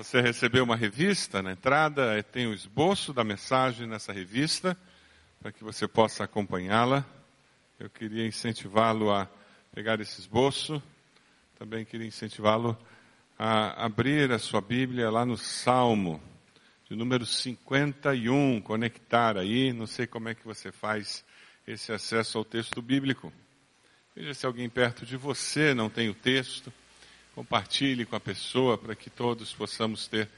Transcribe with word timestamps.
Você 0.00 0.18
recebeu 0.22 0.64
uma 0.64 0.76
revista 0.76 1.42
na 1.42 1.52
entrada, 1.52 2.22
tem 2.22 2.46
o 2.46 2.54
esboço 2.54 3.12
da 3.12 3.22
mensagem 3.22 3.86
nessa 3.86 4.14
revista, 4.14 4.74
para 5.38 5.52
que 5.52 5.62
você 5.62 5.86
possa 5.86 6.24
acompanhá-la. 6.24 7.04
Eu 7.78 7.90
queria 7.90 8.26
incentivá-lo 8.26 9.12
a 9.12 9.28
pegar 9.74 10.00
esse 10.00 10.18
esboço, 10.18 10.82
também 11.58 11.84
queria 11.84 12.06
incentivá-lo 12.06 12.78
a 13.38 13.84
abrir 13.84 14.32
a 14.32 14.38
sua 14.38 14.62
Bíblia 14.62 15.10
lá 15.10 15.26
no 15.26 15.36
Salmo, 15.36 16.18
de 16.88 16.96
número 16.96 17.26
51, 17.26 18.62
conectar 18.62 19.36
aí, 19.36 19.70
não 19.70 19.86
sei 19.86 20.06
como 20.06 20.30
é 20.30 20.34
que 20.34 20.46
você 20.46 20.72
faz 20.72 21.22
esse 21.66 21.92
acesso 21.92 22.38
ao 22.38 22.44
texto 22.46 22.80
bíblico. 22.80 23.30
Veja 24.16 24.32
se 24.32 24.46
alguém 24.46 24.70
perto 24.70 25.04
de 25.04 25.18
você 25.18 25.74
não 25.74 25.90
tem 25.90 26.08
o 26.08 26.14
texto, 26.14 26.72
compartilhe 27.34 28.04
com 28.04 28.16
a 28.16 28.20
pessoa 28.20 28.76
para 28.76 28.94
que 28.94 29.08
todos 29.08 29.52
possamos 29.52 30.06
ter 30.06 30.28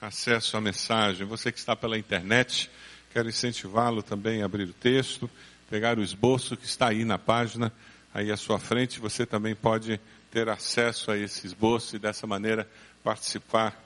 acesso 0.00 0.56
à 0.56 0.60
mensagem. 0.60 1.26
Você 1.26 1.50
que 1.50 1.58
está 1.58 1.74
pela 1.74 1.98
internet, 1.98 2.70
quero 3.12 3.28
incentivá-lo 3.28 4.02
também 4.02 4.42
a 4.42 4.44
abrir 4.44 4.68
o 4.68 4.72
texto, 4.72 5.30
pegar 5.70 5.98
o 5.98 6.02
esboço 6.02 6.56
que 6.56 6.66
está 6.66 6.88
aí 6.88 7.04
na 7.04 7.18
página, 7.18 7.72
aí 8.12 8.30
à 8.30 8.36
sua 8.36 8.58
frente, 8.58 9.00
você 9.00 9.24
também 9.24 9.54
pode 9.54 10.00
ter 10.30 10.48
acesso 10.48 11.10
a 11.10 11.16
esse 11.16 11.46
esboço 11.46 11.96
e 11.96 11.98
dessa 11.98 12.26
maneira 12.26 12.68
participar 13.02 13.78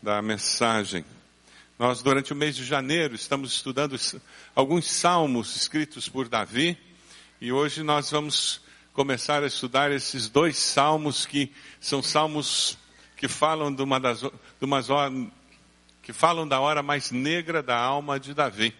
da 0.00 0.20
mensagem. 0.22 1.04
Nós, 1.78 2.02
durante 2.02 2.32
o 2.32 2.36
mês 2.36 2.54
de 2.54 2.64
janeiro, 2.64 3.14
estamos 3.14 3.52
estudando 3.52 3.98
alguns 4.54 4.90
salmos 4.90 5.56
escritos 5.56 6.08
por 6.08 6.28
Davi 6.28 6.78
e 7.40 7.50
hoje 7.50 7.82
nós 7.82 8.10
vamos 8.10 8.60
começar 8.92 9.42
a 9.42 9.46
estudar 9.46 9.90
esses 9.90 10.28
dois 10.28 10.56
salmos 10.58 11.24
que 11.24 11.50
são 11.80 12.02
salmos 12.02 12.76
que 13.16 13.26
falam 13.26 13.74
de 13.74 13.82
uma 13.82 13.98
das, 13.98 14.20
de 14.20 14.30
umas 14.60 14.86
que 16.02 16.12
falam 16.12 16.46
da 16.46 16.60
hora 16.60 16.82
mais 16.82 17.10
negra 17.10 17.62
da 17.62 17.76
alma 17.76 18.20
de 18.20 18.34
Davi. 18.34 18.74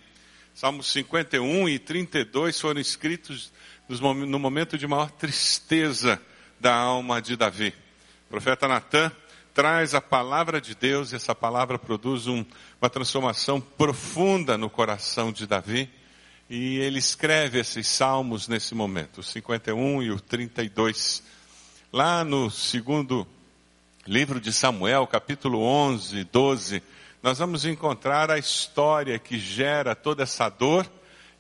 Salmos 0.54 0.92
51 0.92 1.68
e 1.68 1.78
32 1.78 2.60
foram 2.60 2.80
escritos 2.80 3.52
no 3.88 4.38
momento 4.38 4.76
de 4.76 4.86
maior 4.86 5.10
tristeza 5.10 6.20
da 6.60 6.74
alma 6.74 7.22
de 7.22 7.36
Davi. 7.36 7.74
O 8.26 8.30
profeta 8.30 8.68
Natan 8.68 9.10
traz 9.54 9.94
a 9.94 10.00
palavra 10.00 10.60
de 10.60 10.74
Deus 10.74 11.12
e 11.12 11.16
essa 11.16 11.34
palavra 11.34 11.78
produz 11.78 12.26
um, 12.26 12.44
uma 12.80 12.90
transformação 12.90 13.60
profunda 13.60 14.58
no 14.58 14.68
coração 14.68 15.32
de 15.32 15.46
Davi 15.46 15.90
e 16.54 16.76
ele 16.80 16.98
escreve 16.98 17.60
esses 17.60 17.86
salmos 17.86 18.46
nesse 18.46 18.74
momento, 18.74 19.20
o 19.20 19.22
51 19.22 20.02
e 20.02 20.10
o 20.10 20.20
32. 20.20 21.22
Lá 21.90 22.22
no 22.22 22.50
segundo 22.50 23.26
livro 24.06 24.38
de 24.38 24.52
Samuel, 24.52 25.06
capítulo 25.06 25.62
11, 25.62 26.24
12, 26.24 26.82
nós 27.22 27.38
vamos 27.38 27.64
encontrar 27.64 28.30
a 28.30 28.36
história 28.36 29.18
que 29.18 29.38
gera 29.38 29.94
toda 29.94 30.24
essa 30.24 30.50
dor 30.50 30.86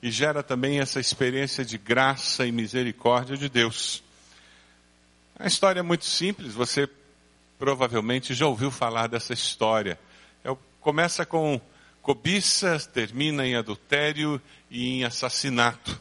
e 0.02 0.10
gera 0.10 0.42
também 0.42 0.80
essa 0.80 0.98
experiência 0.98 1.62
de 1.62 1.76
graça 1.76 2.46
e 2.46 2.50
misericórdia 2.50 3.36
de 3.36 3.50
Deus. 3.50 4.02
A 5.38 5.46
história 5.46 5.80
é 5.80 5.82
muito 5.82 6.06
simples, 6.06 6.54
você 6.54 6.88
provavelmente 7.58 8.32
já 8.32 8.46
ouviu 8.46 8.70
falar 8.70 9.08
dessa 9.08 9.34
história. 9.34 10.00
Começa 10.80 11.26
com 11.26 11.60
cobiça, 12.02 12.78
termina 12.92 13.46
em 13.46 13.54
adultério 13.54 14.40
e 14.70 14.88
em 14.88 15.04
assassinato. 15.04 16.00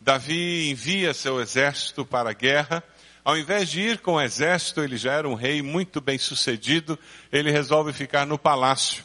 Davi 0.00 0.70
envia 0.70 1.12
seu 1.12 1.40
exército 1.40 2.06
para 2.06 2.30
a 2.30 2.32
guerra. 2.32 2.82
Ao 3.22 3.36
invés 3.36 3.68
de 3.68 3.80
ir 3.80 3.98
com 3.98 4.14
o 4.14 4.20
exército, 4.20 4.80
ele 4.80 4.96
já 4.96 5.12
era 5.12 5.28
um 5.28 5.34
rei 5.34 5.60
muito 5.60 6.00
bem 6.00 6.16
sucedido, 6.16 6.98
ele 7.30 7.50
resolve 7.50 7.92
ficar 7.92 8.24
no 8.24 8.38
palácio. 8.38 9.04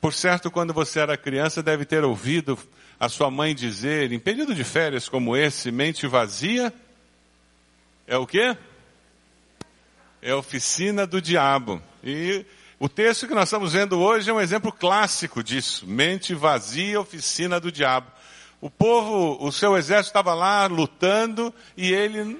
Por 0.00 0.12
certo, 0.12 0.50
quando 0.50 0.74
você 0.74 0.98
era 0.98 1.16
criança, 1.16 1.62
deve 1.62 1.84
ter 1.84 2.02
ouvido 2.02 2.58
a 2.98 3.08
sua 3.08 3.30
mãe 3.30 3.54
dizer, 3.54 4.10
em 4.10 4.18
período 4.18 4.54
de 4.54 4.64
férias 4.64 5.08
como 5.08 5.36
esse, 5.36 5.70
mente 5.70 6.06
vazia 6.06 6.72
é 8.06 8.16
o 8.18 8.26
quê? 8.26 8.56
É 10.20 10.34
oficina 10.34 11.06
do 11.06 11.20
diabo. 11.22 11.82
E 12.02 12.44
o 12.84 12.88
texto 12.88 13.26
que 13.26 13.32
nós 13.32 13.44
estamos 13.44 13.72
vendo 13.72 13.98
hoje 13.98 14.28
é 14.28 14.32
um 14.34 14.38
exemplo 14.38 14.70
clássico 14.70 15.42
disso. 15.42 15.86
Mente 15.86 16.34
vazia, 16.34 17.00
oficina 17.00 17.58
do 17.58 17.72
diabo. 17.72 18.12
O 18.60 18.68
povo, 18.68 19.42
o 19.42 19.50
seu 19.50 19.74
exército 19.74 20.10
estava 20.10 20.34
lá 20.34 20.66
lutando 20.66 21.54
e 21.78 21.90
ele 21.90 22.38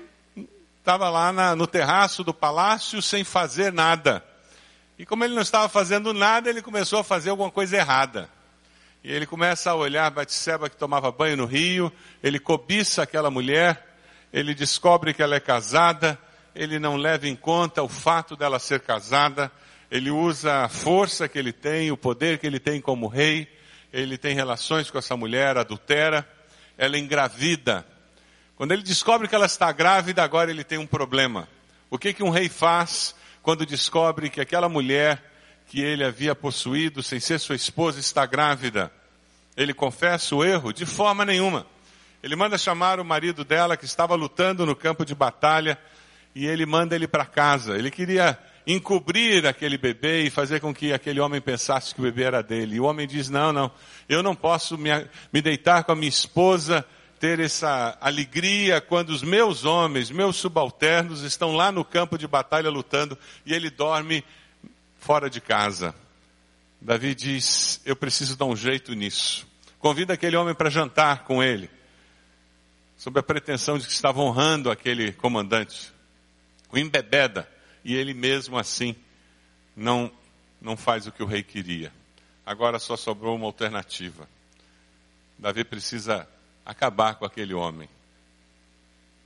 estava 0.79 1.09
lá 1.09 1.33
na, 1.33 1.57
no 1.57 1.67
terraço 1.67 2.23
do 2.23 2.35
palácio 2.35 3.01
sem 3.01 3.25
fazer 3.25 3.73
nada. 3.73 4.23
E 4.99 5.07
como 5.07 5.25
ele 5.25 5.35
não 5.35 5.41
estava 5.41 5.67
fazendo 5.67 6.13
nada, 6.13 6.51
ele 6.51 6.61
começou 6.61 6.99
a 6.99 7.05
fazer 7.05 7.31
alguma 7.31 7.51
coisa 7.51 7.79
errada. 7.79 8.29
E 9.03 9.11
ele 9.11 9.25
começa 9.25 9.71
a 9.71 9.75
olhar 9.75 10.11
Batseba 10.11 10.69
que 10.69 10.77
tomava 10.77 11.11
banho 11.11 11.39
no 11.39 11.47
rio, 11.47 11.91
ele 12.23 12.39
cobiça 12.39 13.03
aquela 13.03 13.31
mulher, 13.31 13.97
ele 14.31 14.55
descobre 14.55 15.15
que 15.15 15.23
ela 15.23 15.37
é 15.37 15.41
casada, 15.41 16.19
ele 16.55 16.79
não 16.79 16.97
leva 16.97 17.27
em 17.27 17.35
conta 17.35 17.83
o 17.83 17.89
fato 17.89 18.37
dela 18.37 18.59
ser 18.59 18.81
casada, 18.81 19.51
ele 19.95 20.11
usa 20.11 20.65
a 20.65 20.69
força 20.69 21.29
que 21.29 21.39
ele 21.39 21.53
tem, 21.53 21.93
o 21.93 21.97
poder 21.97 22.39
que 22.41 22.47
ele 22.49 22.59
tem 22.59 22.81
como 22.81 23.07
rei, 23.07 23.47
ele 23.93 24.19
tem 24.19 24.35
relações 24.35 24.91
com 24.91 24.99
essa 24.99 25.17
mulher, 25.17 25.57
adultera, 25.57 26.29
ela 26.77 26.99
engravida. 26.99 27.87
Quando 28.57 28.73
ele 28.73 28.83
descobre 28.83 29.29
que 29.29 29.37
ela 29.37 29.47
está 29.47 29.71
grávida, 29.71 30.21
agora 30.25 30.51
ele 30.51 30.65
tem 30.65 30.79
um 30.79 30.87
problema. 30.87 31.49
O 31.89 31.97
que, 31.97 32.13
que 32.13 32.25
um 32.25 32.31
rei 32.31 32.49
faz 32.49 33.15
quando 33.41 33.65
descobre 33.65 34.29
que 34.29 34.41
aquela 34.41 34.69
mulher 34.69 35.23
que 35.69 35.81
ele 35.81 36.03
havia 36.03 36.35
possuído, 36.35 37.01
sem 37.01 37.21
ser 37.21 37.39
sua 37.39 37.55
esposa, 37.55 38.01
está 38.01 38.27
grávida? 38.27 38.91
Ele 39.57 39.73
confessa 39.73 40.35
o 40.35 40.45
erro? 40.45 40.73
De 40.73 40.85
forma 40.85 41.25
nenhuma. 41.25 41.69
Ele 42.21 42.35
manda 42.35 42.59
chamar 42.59 42.99
o 42.99 43.05
marido 43.05 43.45
dela 43.45 43.77
que 43.77 43.85
estava 43.85 44.17
lutando 44.17 44.67
no 44.67 44.75
campo 44.75 45.05
de 45.05 45.15
batalha 45.15 45.79
e 46.35 46.49
ele 46.49 46.67
manda 46.67 46.97
ele 46.97 47.07
para 47.07 47.25
casa. 47.25 47.79
Ele 47.79 47.93
queria 47.93 48.37
encobrir 48.67 49.47
aquele 49.47 49.77
bebê 49.77 50.23
e 50.23 50.31
fazer 50.31 50.61
com 50.61 50.75
que 50.75 50.93
aquele 50.93 51.21
homem 51.21 51.41
pensasse 51.41 51.95
que 51.95 52.01
o 52.01 52.05
bebê 52.05 52.25
era 52.25 52.43
dele. 52.43 52.77
E 52.77 52.81
o 52.81 52.85
homem 52.85 53.07
diz: 53.07 53.29
Não, 53.29 53.53
não, 53.53 53.71
eu 54.09 54.23
não 54.23 54.35
posso 54.35 54.79
me, 54.79 54.91
me 55.33 55.43
deitar 55.43 55.85
com 55.85 55.93
a 55.93 55.97
minha 55.97 56.09
esposa, 56.09 56.85
ter 57.21 57.41
essa 57.41 57.97
alegria 58.01 58.81
quando 58.81 59.11
os 59.11 59.23
meus 59.23 59.65
homens, 59.65 60.11
meus 60.11 60.37
subalternos, 60.37 61.23
estão 61.23 61.55
lá 61.55 61.71
no 61.71 61.85
campo 61.85 62.19
de 62.19 62.27
batalha 62.27 62.71
lutando 62.71 63.19
e 63.45 63.53
ele 63.53 63.71
dorme 63.71 64.25
fora 64.99 65.29
de 65.29 65.41
casa. 65.41 65.95
Davi 66.81 67.15
diz: 67.15 67.81
Eu 67.85 67.97
preciso 67.97 68.37
dar 68.37 68.47
um 68.47 68.57
jeito 68.57 68.95
nisso. 68.95 69.47
Convida 69.79 70.15
aquele 70.15 70.37
homem 70.37 70.55
para 70.55 70.71
jantar 70.71 71.25
com 71.25 71.43
ele, 71.43 71.69
sob 72.97 73.21
a 73.21 73.23
pretensão 73.23 73.77
de 73.77 73.87
que 73.87 73.93
estava 73.93 74.21
honrando 74.21 74.71
aquele 74.71 75.13
comandante. 75.13 75.93
O 76.73 76.79
embebeda 76.79 77.47
e 77.85 77.95
ele 77.95 78.15
mesmo 78.15 78.59
assim 78.59 78.97
não, 79.77 80.11
não 80.61 80.77
faz 80.77 81.07
o 81.07 81.13
que 81.13 81.23
o 81.23 81.27
rei 81.27 81.43
queria. 81.43 81.93
Agora 82.47 82.79
só 82.79 82.97
sobrou 82.97 83.37
uma 83.37 83.47
alternativa. 83.47 84.29
Davi 85.39 85.65
precisa 85.65 86.29
acabar 86.65 87.17
com 87.17 87.25
aquele 87.25 87.55
homem. 87.55 87.89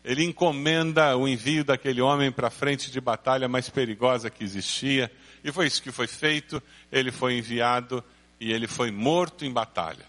Ele 0.04 0.24
encomenda 0.24 1.16
o 1.16 1.28
envio 1.28 1.64
daquele 1.64 2.00
homem 2.00 2.32
para 2.32 2.48
a 2.48 2.50
frente 2.50 2.91
de 2.91 3.00
batalha 3.00 3.48
mais 3.48 3.68
perigosa 3.68 4.30
que 4.30 4.42
existia, 4.42 5.10
e 5.44 5.52
foi 5.52 5.66
isso 5.66 5.82
que 5.82 5.92
foi 5.92 6.06
feito. 6.06 6.62
Ele 6.91 7.12
foi 7.12 7.36
enviado 7.36 8.02
e 8.41 8.52
ele 8.52 8.66
foi 8.66 8.91
morto 8.91 9.44
em 9.44 9.52
batalha. 9.52 10.06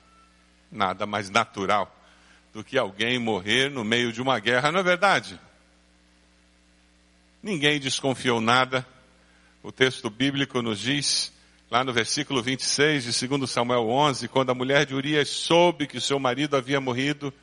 Nada 0.72 1.06
mais 1.06 1.30
natural 1.30 1.96
do 2.54 2.64
que 2.64 2.78
alguém 2.78 3.20
morrer 3.20 3.70
no 3.70 3.84
meio 3.84 4.12
de 4.12 4.22
uma 4.22 4.40
guerra, 4.40 4.72
não 4.72 4.80
é 4.80 4.84
verdade? 4.84 5.40
Ninguém 7.42 7.80
desconfiou 7.80 8.42
nada. 8.42 8.86
O 9.64 9.72
texto 9.72 10.10
bíblico 10.10 10.62
nos 10.62 10.80
diz, 10.80 11.32
lá 11.70 11.84
no 11.84 11.94
versículo 11.94 12.42
26 12.42 13.04
de 13.04 13.28
2 13.28 13.50
Samuel 13.50 13.90
11, 13.90 14.28
quando 14.28 14.50
a 14.50 14.56
mulher 14.56 14.86
de 14.86 14.94
Urias 14.94 15.30
soube 15.30 15.88
que 15.88 16.00
seu 16.02 16.20
marido 16.20 16.56
havia 16.56 16.82
morrido, 16.82 17.34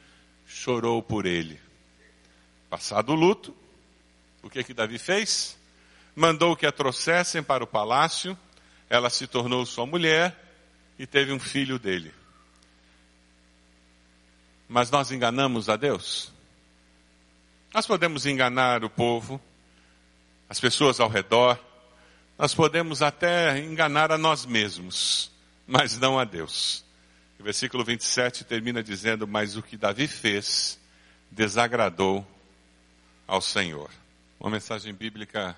chorou 0.47 1.03
por 1.03 1.27
ele. 1.27 1.61
Passado 2.69 3.13
o 3.13 3.15
luto, 3.15 3.55
o 4.43 4.51
que 4.51 4.63
que 4.63 4.75
Davi 4.75 4.99
fez? 4.99 5.59
Mandou 6.15 6.57
que 6.57 6.67
a 6.67 6.73
trouxessem 6.73 7.43
para 7.43 7.65
o 7.65 7.67
palácio, 7.67 8.37
ela 8.89 9.11
se 9.11 9.27
tornou 9.27 9.65
sua 9.67 9.87
mulher 9.87 10.35
e 10.99 11.07
teve 11.07 11.33
um 11.33 11.39
filho 11.39 11.79
dele. 11.79 12.15
Mas 14.69 14.91
nós 14.91 15.11
enganamos 15.11 15.69
a 15.69 15.77
Deus? 15.77 16.33
Nós 17.73 17.87
podemos 17.87 18.27
enganar 18.27 18.83
o 18.83 18.91
povo, 18.91 19.41
as 20.49 20.61
pessoas 20.61 21.01
ao 21.01 21.09
redor, 21.09 21.59
nós 22.39 22.55
podemos 22.55 23.03
até 23.03 23.59
enganar 23.59 24.13
a 24.13 24.19
nós 24.19 24.45
mesmos, 24.45 25.31
mas 25.67 25.99
não 25.99 26.19
a 26.19 26.25
Deus. 26.25 26.85
O 27.39 27.43
versículo 27.43 27.85
27 27.85 28.45
termina 28.45 28.83
dizendo: 28.83 29.27
Mas 29.27 29.57
o 29.57 29.63
que 29.63 29.77
Davi 29.77 30.07
fez 30.07 30.79
desagradou 31.31 32.27
ao 33.27 33.41
Senhor. 33.41 33.91
Uma 34.39 34.51
mensagem 34.51 34.95
bíblica 34.95 35.57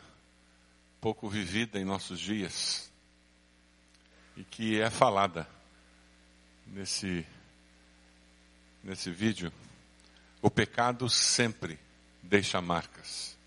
pouco 1.00 1.28
vivida 1.28 1.78
em 1.78 1.84
nossos 1.84 2.18
dias 2.18 2.90
e 4.36 4.44
que 4.44 4.80
é 4.80 4.90
falada 4.90 5.48
nesse, 6.66 7.26
nesse 8.82 9.10
vídeo. 9.10 9.52
O 10.40 10.50
pecado 10.50 11.08
sempre 11.08 11.78
deixa 12.22 12.60
marcas. 12.60 13.37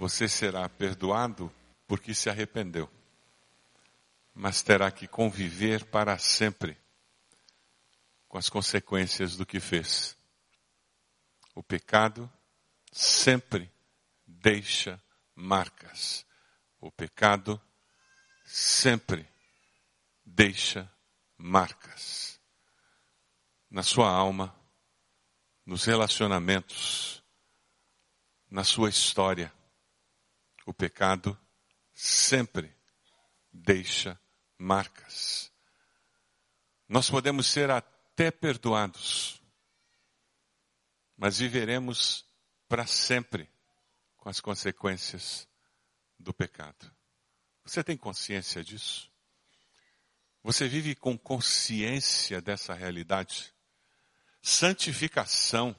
Você 0.00 0.26
será 0.26 0.66
perdoado 0.66 1.54
porque 1.86 2.14
se 2.14 2.30
arrependeu, 2.30 2.90
mas 4.32 4.62
terá 4.62 4.90
que 4.90 5.06
conviver 5.06 5.84
para 5.84 6.16
sempre 6.16 6.74
com 8.26 8.38
as 8.38 8.48
consequências 8.48 9.36
do 9.36 9.44
que 9.44 9.60
fez. 9.60 10.16
O 11.54 11.62
pecado 11.62 12.32
sempre 12.90 13.70
deixa 14.26 14.98
marcas. 15.34 16.24
O 16.80 16.90
pecado 16.90 17.60
sempre 18.46 19.28
deixa 20.24 20.90
marcas 21.36 22.40
na 23.70 23.82
sua 23.82 24.08
alma, 24.08 24.56
nos 25.66 25.84
relacionamentos, 25.84 27.22
na 28.50 28.64
sua 28.64 28.88
história. 28.88 29.52
O 30.66 30.74
pecado 30.74 31.38
sempre 31.94 32.74
deixa 33.52 34.18
marcas. 34.58 35.50
Nós 36.88 37.08
podemos 37.08 37.46
ser 37.46 37.70
até 37.70 38.30
perdoados, 38.30 39.40
mas 41.16 41.38
viveremos 41.38 42.24
para 42.68 42.86
sempre 42.86 43.48
com 44.16 44.28
as 44.28 44.40
consequências 44.40 45.48
do 46.18 46.32
pecado. 46.32 46.92
Você 47.64 47.82
tem 47.82 47.96
consciência 47.96 48.62
disso? 48.62 49.10
Você 50.42 50.68
vive 50.68 50.94
com 50.94 51.18
consciência 51.18 52.40
dessa 52.40 52.74
realidade? 52.74 53.54
Santificação 54.42 55.76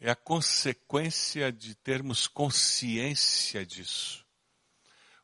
é 0.00 0.10
a 0.10 0.16
consequência 0.16 1.52
de 1.52 1.74
termos 1.74 2.26
consciência 2.26 3.66
disso. 3.66 4.24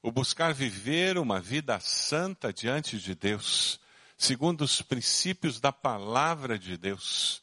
O 0.02 0.12
buscar 0.12 0.52
viver 0.52 1.16
uma 1.16 1.40
vida 1.40 1.80
santa 1.80 2.52
diante 2.52 2.98
de 2.98 3.14
Deus, 3.14 3.80
segundo 4.18 4.62
os 4.62 4.82
princípios 4.82 5.58
da 5.58 5.72
palavra 5.72 6.58
de 6.58 6.76
Deus, 6.76 7.42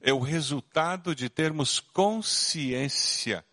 é 0.00 0.12
o 0.12 0.20
resultado 0.20 1.14
de 1.14 1.30
termos 1.30 1.80
consciência 1.80 3.44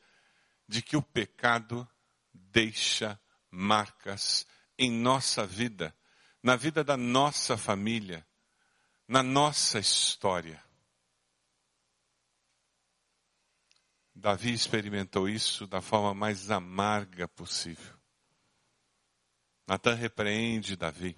de 0.67 0.81
que 0.81 0.97
o 0.97 1.01
pecado 1.01 1.87
deixa 2.33 3.17
marcas 3.49 4.45
em 4.77 4.91
nossa 4.91 5.47
vida, 5.47 5.95
na 6.43 6.57
vida 6.57 6.83
da 6.83 6.97
nossa 6.97 7.57
família, 7.57 8.27
na 9.07 9.23
nossa 9.23 9.79
história. 9.79 10.61
Davi 14.21 14.53
experimentou 14.53 15.27
isso 15.27 15.65
da 15.65 15.81
forma 15.81 16.13
mais 16.13 16.51
amarga 16.51 17.27
possível. 17.27 17.99
Natan 19.65 19.95
repreende 19.95 20.75
Davi. 20.75 21.17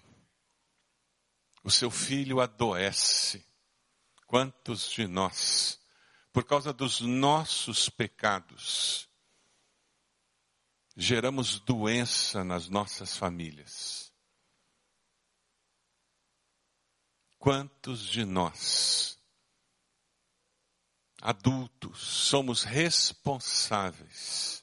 O 1.62 1.70
seu 1.70 1.92
filho 1.92 2.40
adoece. 2.40 3.46
Quantos 4.26 4.90
de 4.90 5.06
nós, 5.06 5.80
por 6.32 6.46
causa 6.46 6.72
dos 6.72 7.02
nossos 7.02 7.90
pecados, 7.90 9.08
geramos 10.96 11.60
doença 11.60 12.42
nas 12.44 12.70
nossas 12.70 13.18
famílias? 13.18 14.12
Quantos 17.38 18.06
de 18.08 18.24
nós 18.24 19.22
adultos, 21.24 22.00
somos 22.00 22.64
responsáveis 22.64 24.62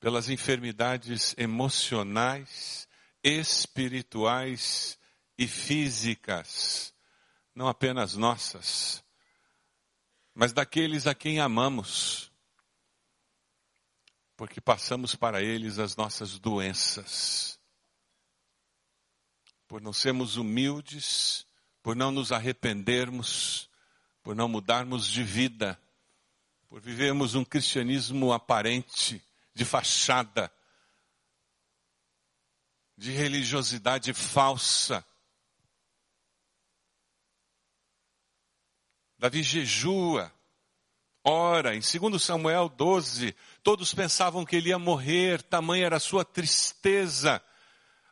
pelas 0.00 0.30
enfermidades 0.30 1.34
emocionais, 1.36 2.88
espirituais 3.22 4.98
e 5.36 5.46
físicas, 5.46 6.94
não 7.54 7.68
apenas 7.68 8.16
nossas, 8.16 9.04
mas 10.34 10.50
daqueles 10.54 11.06
a 11.06 11.14
quem 11.14 11.40
amamos, 11.40 12.32
porque 14.34 14.62
passamos 14.62 15.14
para 15.14 15.42
eles 15.42 15.78
as 15.78 15.94
nossas 15.94 16.38
doenças. 16.38 17.60
Por 19.68 19.82
não 19.82 19.92
sermos 19.92 20.36
humildes, 20.36 21.46
por 21.82 21.94
não 21.94 22.10
nos 22.10 22.32
arrependermos, 22.32 23.70
por 24.22 24.34
não 24.34 24.48
mudarmos 24.48 25.06
de 25.06 25.22
vida, 25.22 25.80
por 26.68 26.80
vivermos 26.80 27.34
um 27.34 27.44
cristianismo 27.44 28.32
aparente, 28.32 29.22
de 29.54 29.64
fachada, 29.64 30.50
de 32.96 33.10
religiosidade 33.10 34.12
falsa. 34.12 35.04
Davi 39.18 39.42
jejua, 39.42 40.32
ora, 41.22 41.74
em 41.74 41.80
2 41.80 42.22
Samuel 42.22 42.68
12, 42.68 43.36
todos 43.62 43.92
pensavam 43.92 44.44
que 44.44 44.56
ele 44.56 44.70
ia 44.70 44.78
morrer, 44.78 45.42
tamanha 45.42 45.86
era 45.86 45.96
a 45.96 46.00
sua 46.00 46.24
tristeza 46.24 47.42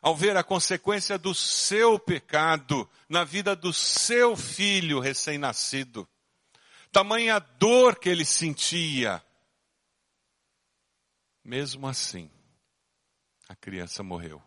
ao 0.01 0.15
ver 0.15 0.35
a 0.35 0.43
consequência 0.43 1.17
do 1.17 1.35
seu 1.35 1.99
pecado 1.99 2.89
na 3.07 3.23
vida 3.23 3.55
do 3.55 3.71
seu 3.71 4.35
filho 4.35 4.99
recém-nascido. 4.99 6.07
Tamanha 6.91 7.39
dor 7.39 7.99
que 7.99 8.09
ele 8.09 8.25
sentia. 8.25 9.23
Mesmo 11.43 11.87
assim, 11.87 12.29
a 13.47 13.55
criança 13.55 14.03
morreu. 14.03 14.41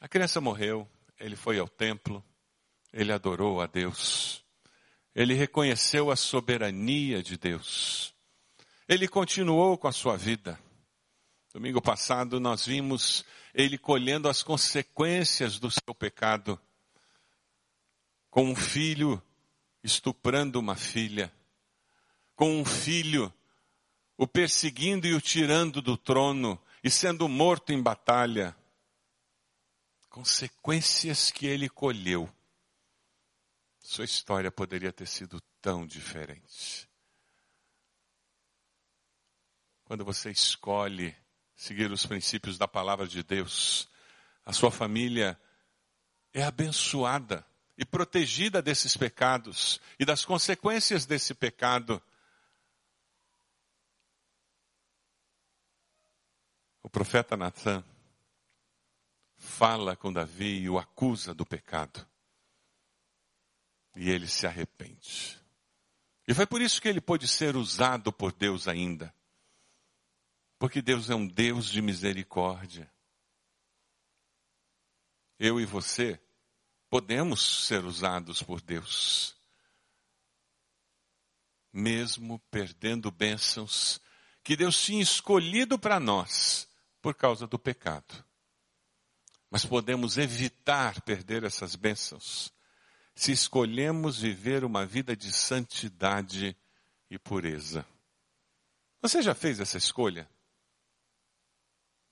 A 0.00 0.08
criança 0.08 0.38
morreu, 0.38 0.88
ele 1.18 1.34
foi 1.34 1.58
ao 1.58 1.66
templo, 1.66 2.22
ele 2.92 3.10
adorou 3.10 3.62
a 3.62 3.66
Deus, 3.66 4.44
ele 5.14 5.32
reconheceu 5.32 6.10
a 6.10 6.16
soberania 6.16 7.22
de 7.22 7.38
Deus. 7.38 8.13
Ele 8.88 9.08
continuou 9.08 9.78
com 9.78 9.88
a 9.88 9.92
sua 9.92 10.16
vida. 10.16 10.60
Domingo 11.52 11.80
passado 11.80 12.38
nós 12.38 12.66
vimos 12.66 13.24
ele 13.54 13.78
colhendo 13.78 14.28
as 14.28 14.42
consequências 14.42 15.58
do 15.58 15.70
seu 15.70 15.94
pecado. 15.94 16.60
Com 18.28 18.44
um 18.44 18.56
filho 18.56 19.22
estuprando 19.82 20.58
uma 20.58 20.76
filha. 20.76 21.32
Com 22.34 22.60
um 22.60 22.64
filho 22.64 23.32
o 24.18 24.26
perseguindo 24.26 25.06
e 25.06 25.14
o 25.14 25.20
tirando 25.20 25.80
do 25.80 25.96
trono 25.96 26.60
e 26.82 26.90
sendo 26.90 27.26
morto 27.26 27.72
em 27.72 27.82
batalha. 27.82 28.54
Consequências 30.10 31.30
que 31.30 31.46
ele 31.46 31.68
colheu. 31.68 32.28
Sua 33.80 34.04
história 34.04 34.50
poderia 34.50 34.92
ter 34.92 35.06
sido 35.06 35.40
tão 35.62 35.86
diferente. 35.86 36.88
Quando 39.94 40.04
você 40.04 40.32
escolhe 40.32 41.16
seguir 41.54 41.88
os 41.92 42.04
princípios 42.04 42.58
da 42.58 42.66
palavra 42.66 43.06
de 43.06 43.22
Deus, 43.22 43.88
a 44.44 44.52
sua 44.52 44.68
família 44.68 45.40
é 46.32 46.42
abençoada 46.42 47.46
e 47.78 47.84
protegida 47.84 48.60
desses 48.60 48.96
pecados 48.96 49.80
e 49.96 50.04
das 50.04 50.24
consequências 50.24 51.06
desse 51.06 51.32
pecado. 51.32 52.02
O 56.82 56.90
profeta 56.90 57.36
Natan 57.36 57.84
fala 59.36 59.94
com 59.94 60.12
Davi 60.12 60.62
e 60.62 60.68
o 60.68 60.76
acusa 60.76 61.32
do 61.32 61.46
pecado. 61.46 62.04
E 63.94 64.10
ele 64.10 64.26
se 64.26 64.44
arrepende. 64.44 65.40
E 66.26 66.34
foi 66.34 66.48
por 66.48 66.60
isso 66.60 66.82
que 66.82 66.88
ele 66.88 67.00
pôde 67.00 67.28
ser 67.28 67.54
usado 67.54 68.12
por 68.12 68.32
Deus 68.32 68.66
ainda. 68.66 69.14
Porque 70.58 70.80
Deus 70.80 71.10
é 71.10 71.14
um 71.14 71.26
Deus 71.26 71.66
de 71.66 71.82
misericórdia. 71.82 72.90
Eu 75.38 75.60
e 75.60 75.66
você 75.66 76.20
podemos 76.88 77.66
ser 77.66 77.84
usados 77.84 78.42
por 78.42 78.60
Deus. 78.60 79.36
Mesmo 81.72 82.38
perdendo 82.50 83.10
bênçãos 83.10 84.00
que 84.42 84.56
Deus 84.56 84.80
tinha 84.80 85.02
escolhido 85.02 85.78
para 85.78 85.98
nós 85.98 86.68
por 87.02 87.14
causa 87.14 87.46
do 87.46 87.58
pecado. 87.58 88.24
Mas 89.50 89.64
podemos 89.64 90.18
evitar 90.18 91.00
perder 91.02 91.44
essas 91.44 91.74
bênçãos 91.74 92.54
se 93.14 93.32
escolhemos 93.32 94.18
viver 94.20 94.64
uma 94.64 94.84
vida 94.84 95.16
de 95.16 95.32
santidade 95.32 96.56
e 97.08 97.18
pureza. 97.18 97.86
Você 99.00 99.22
já 99.22 99.34
fez 99.34 99.60
essa 99.60 99.78
escolha? 99.78 100.28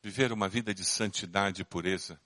Viver 0.03 0.33
uma 0.33 0.49
vida 0.49 0.75
de 0.75 0.85
santidade 0.85 1.63
e 1.63 1.65
pureza? 1.65 2.21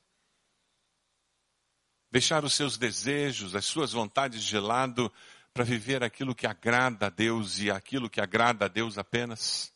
Deixar 2.11 2.45
os 2.45 2.55
seus 2.55 2.79
desejos, 2.79 3.55
as 3.55 3.67
suas 3.67 3.93
vontades 3.93 4.43
de 4.43 4.59
lado 4.59 5.13
para 5.53 5.65
viver 5.65 6.03
aquilo 6.03 6.35
que 6.35 6.47
agrada 6.47 7.07
a 7.07 7.11
Deus 7.11 7.59
e 7.59 7.71
aquilo 7.71 8.09
que 8.09 8.21
agrada 8.21 8.65
a 8.65 8.69
Deus 8.69 8.97
apenas? 8.97 9.75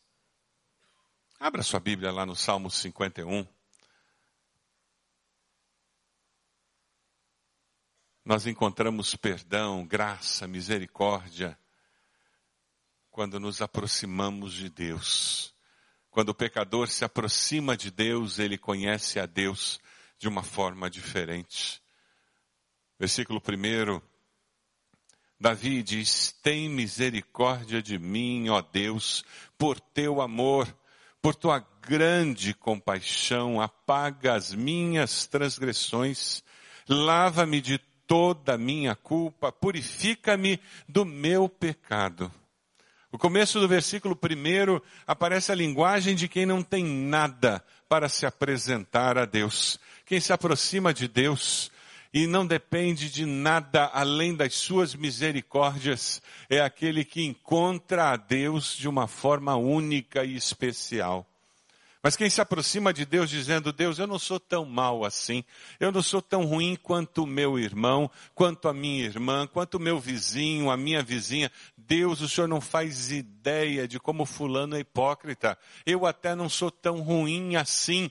Abra 1.38 1.62
sua 1.62 1.80
Bíblia 1.80 2.11
lá 2.11 2.25
no 2.25 2.37
Salmo 2.37 2.71
51. 2.71 3.47
Nós 8.25 8.47
encontramos 8.47 9.16
perdão, 9.16 9.87
graça, 9.87 10.47
misericórdia 10.47 11.59
quando 13.11 13.40
nos 13.40 13.61
aproximamos 13.61 14.52
de 14.52 14.71
Deus. 14.71 15.50
Quando 16.11 16.31
o 16.31 16.35
pecador 16.35 16.88
se 16.88 17.05
aproxima 17.05 17.76
de 17.76 17.90
Deus, 17.90 18.38
ele 18.38 18.59
conhece 18.59 19.21
a 19.21 19.26
Deus 19.26 19.81
de 20.19 20.26
uma 20.26 20.43
forma 20.43 20.90
diferente. 20.90 21.81
Versículo 22.99 23.40
1. 23.40 24.00
Davi 25.38 25.83
diz: 25.83 26.33
Tem 26.43 26.69
misericórdia 26.69 27.81
de 27.81 27.99
mim, 27.99 28.49
ó 28.49 28.61
Deus, 28.61 29.25
por 29.57 29.79
teu 29.79 30.21
amor, 30.21 30.67
por 31.23 31.35
tua 31.35 31.64
grande 31.81 32.52
compaixão, 32.55 33.61
apaga 33.61 34.35
as 34.35 34.52
minhas 34.52 35.26
transgressões, 35.26 36.43
lava-me 36.88 37.61
de 37.61 37.79
toda 38.07 38.55
a 38.55 38.59
minha 38.59 38.97
culpa, 38.97 39.52
purifica-me 39.52 40.61
do 40.88 41.05
meu 41.05 41.49
pecado. 41.49 42.31
O 43.12 43.19
começo 43.19 43.59
do 43.59 43.67
versículo 43.67 44.14
primeiro 44.14 44.81
aparece 45.05 45.50
a 45.50 45.55
linguagem 45.55 46.14
de 46.14 46.29
quem 46.29 46.47
não 46.47 46.62
tem 46.62 46.85
nada 46.85 47.62
para 47.88 48.09
se 48.09 48.25
apresentar 48.25 49.19
a 49.19 49.25
Deus. 49.25 49.81
Quem 50.07 50.21
se 50.21 50.33
aproxima 50.33 50.95
de 50.95 51.09
Deus 51.09 51.73
e 52.12 52.26
não 52.26 52.47
depende 52.47 53.11
de 53.11 53.25
nada 53.25 53.90
além 53.93 54.35
das 54.35 54.55
suas 54.55 54.95
misericórdias, 54.95 56.21
é 56.49 56.61
aquele 56.61 57.05
que 57.05 57.25
encontra 57.25 58.11
a 58.11 58.17
Deus 58.17 58.76
de 58.76 58.88
uma 58.88 59.07
forma 59.07 59.55
única 59.57 60.25
e 60.25 60.35
especial. 60.35 61.29
Mas 62.02 62.16
quem 62.16 62.30
se 62.30 62.40
aproxima 62.40 62.95
de 62.95 63.04
Deus 63.04 63.28
dizendo, 63.28 63.73
Deus, 63.73 63.99
eu 63.99 64.07
não 64.07 64.19
sou 64.19 64.40
tão 64.40 64.64
mal 64.64 65.04
assim, 65.04 65.45
eu 65.78 65.92
não 65.92 66.02
sou 66.02 66.23
tão 66.23 66.47
ruim 66.47 66.75
quanto 66.75 67.25
o 67.25 67.26
meu 67.26 67.59
irmão, 67.59 68.11
quanto 68.35 68.69
a 68.69 68.73
minha 68.73 69.04
irmã, 69.04 69.47
quanto 69.47 69.75
o 69.75 69.80
meu 69.80 70.00
vizinho, 70.00 70.71
a 70.71 70.78
minha 70.78 71.02
vizinha. 71.02 71.52
Deus, 71.76 72.23
o 72.23 72.28
Senhor 72.28 72.49
não 72.49 72.61
faz 72.61 73.11
ideia 73.11 73.87
de 73.87 74.00
como 74.00 74.25
fulano 74.25 74.76
é 74.76 74.80
hipócrita. 74.80 75.59
Eu 75.85 76.07
até 76.07 76.35
não 76.35 76.49
sou 76.49 76.71
tão 76.71 77.02
ruim 77.02 77.57
assim. 77.57 78.11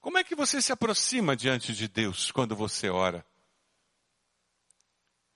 Como 0.00 0.16
é 0.16 0.24
que 0.24 0.34
você 0.34 0.62
se 0.62 0.72
aproxima 0.72 1.36
diante 1.36 1.74
de 1.74 1.86
Deus 1.86 2.30
quando 2.30 2.56
você 2.56 2.88
ora? 2.88 3.24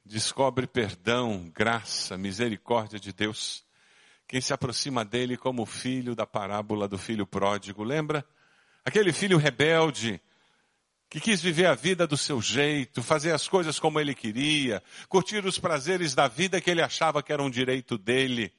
Descobre 0.03 0.67
perdão, 0.67 1.51
graça, 1.55 2.17
misericórdia 2.17 2.99
de 2.99 3.13
Deus. 3.13 3.68
Quem 4.29 4.43
se 4.43 4.53
aproxima 4.53 5.07
dele 5.07 5.39
como 5.39 5.65
filho 5.65 6.15
da 6.15 6.27
parábola 6.27 6.87
do 6.87 6.99
filho 6.99 7.27
pródigo, 7.27 7.83
lembra? 7.83 8.23
Aquele 8.85 9.11
filho 9.11 9.39
rebelde, 9.39 10.21
que 11.09 11.19
quis 11.19 11.41
viver 11.41 11.65
a 11.65 11.75
vida 11.75 12.07
do 12.07 12.15
seu 12.15 12.43
jeito, 12.43 13.03
fazer 13.03 13.33
as 13.33 13.49
coisas 13.49 13.81
como 13.81 13.99
ele 13.99 14.15
queria, 14.15 14.83
curtir 15.09 15.43
os 15.47 15.59
prazeres 15.59 16.15
da 16.15 16.29
vida 16.29 16.61
que 16.61 16.71
ele 16.71 16.83
achava 16.83 17.23
que 17.23 17.33
era 17.33 17.43
um 17.43 17.49
direito 17.49 17.97
dele. 17.97 18.53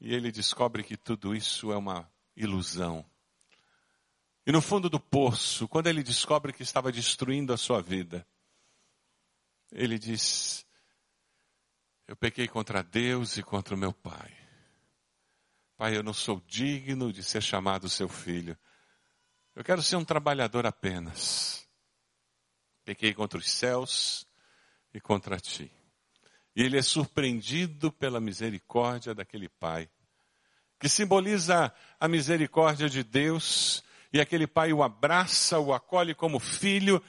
E 0.00 0.12
ele 0.12 0.32
descobre 0.32 0.82
que 0.82 0.96
tudo 0.96 1.32
isso 1.32 1.70
é 1.70 1.76
uma 1.76 2.10
ilusão. 2.36 3.06
E 4.44 4.50
no 4.50 4.60
fundo 4.60 4.90
do 4.90 4.98
poço, 4.98 5.68
quando 5.68 5.86
ele 5.86 6.02
descobre 6.02 6.52
que 6.52 6.64
estava 6.64 6.90
destruindo 6.90 7.52
a 7.52 7.56
sua 7.56 7.80
vida, 7.80 8.26
ele 9.70 9.96
diz: 9.96 10.66
Eu 12.08 12.16
pequei 12.16 12.48
contra 12.48 12.82
Deus 12.82 13.36
e 13.36 13.44
contra 13.44 13.76
o 13.76 13.78
meu 13.78 13.92
pai. 13.92 14.41
Pai, 15.82 15.96
eu 15.96 16.02
não 16.04 16.12
sou 16.12 16.40
digno 16.46 17.12
de 17.12 17.24
ser 17.24 17.42
chamado 17.42 17.88
seu 17.88 18.08
filho. 18.08 18.56
Eu 19.52 19.64
quero 19.64 19.82
ser 19.82 19.96
um 19.96 20.04
trabalhador 20.04 20.64
apenas. 20.64 21.66
Pequei 22.84 23.12
contra 23.12 23.36
os 23.36 23.50
céus 23.50 24.24
e 24.94 25.00
contra 25.00 25.40
ti. 25.40 25.72
E 26.54 26.62
ele 26.62 26.78
é 26.78 26.82
surpreendido 26.82 27.90
pela 27.90 28.20
misericórdia 28.20 29.12
daquele 29.12 29.48
pai, 29.48 29.90
que 30.78 30.88
simboliza 30.88 31.74
a 31.98 32.06
misericórdia 32.06 32.88
de 32.88 33.02
Deus 33.02 33.82
e 34.12 34.20
aquele 34.20 34.46
pai 34.46 34.72
o 34.72 34.84
abraça, 34.84 35.58
o 35.58 35.74
acolhe 35.74 36.14
como 36.14 36.38
filho, 36.38 37.02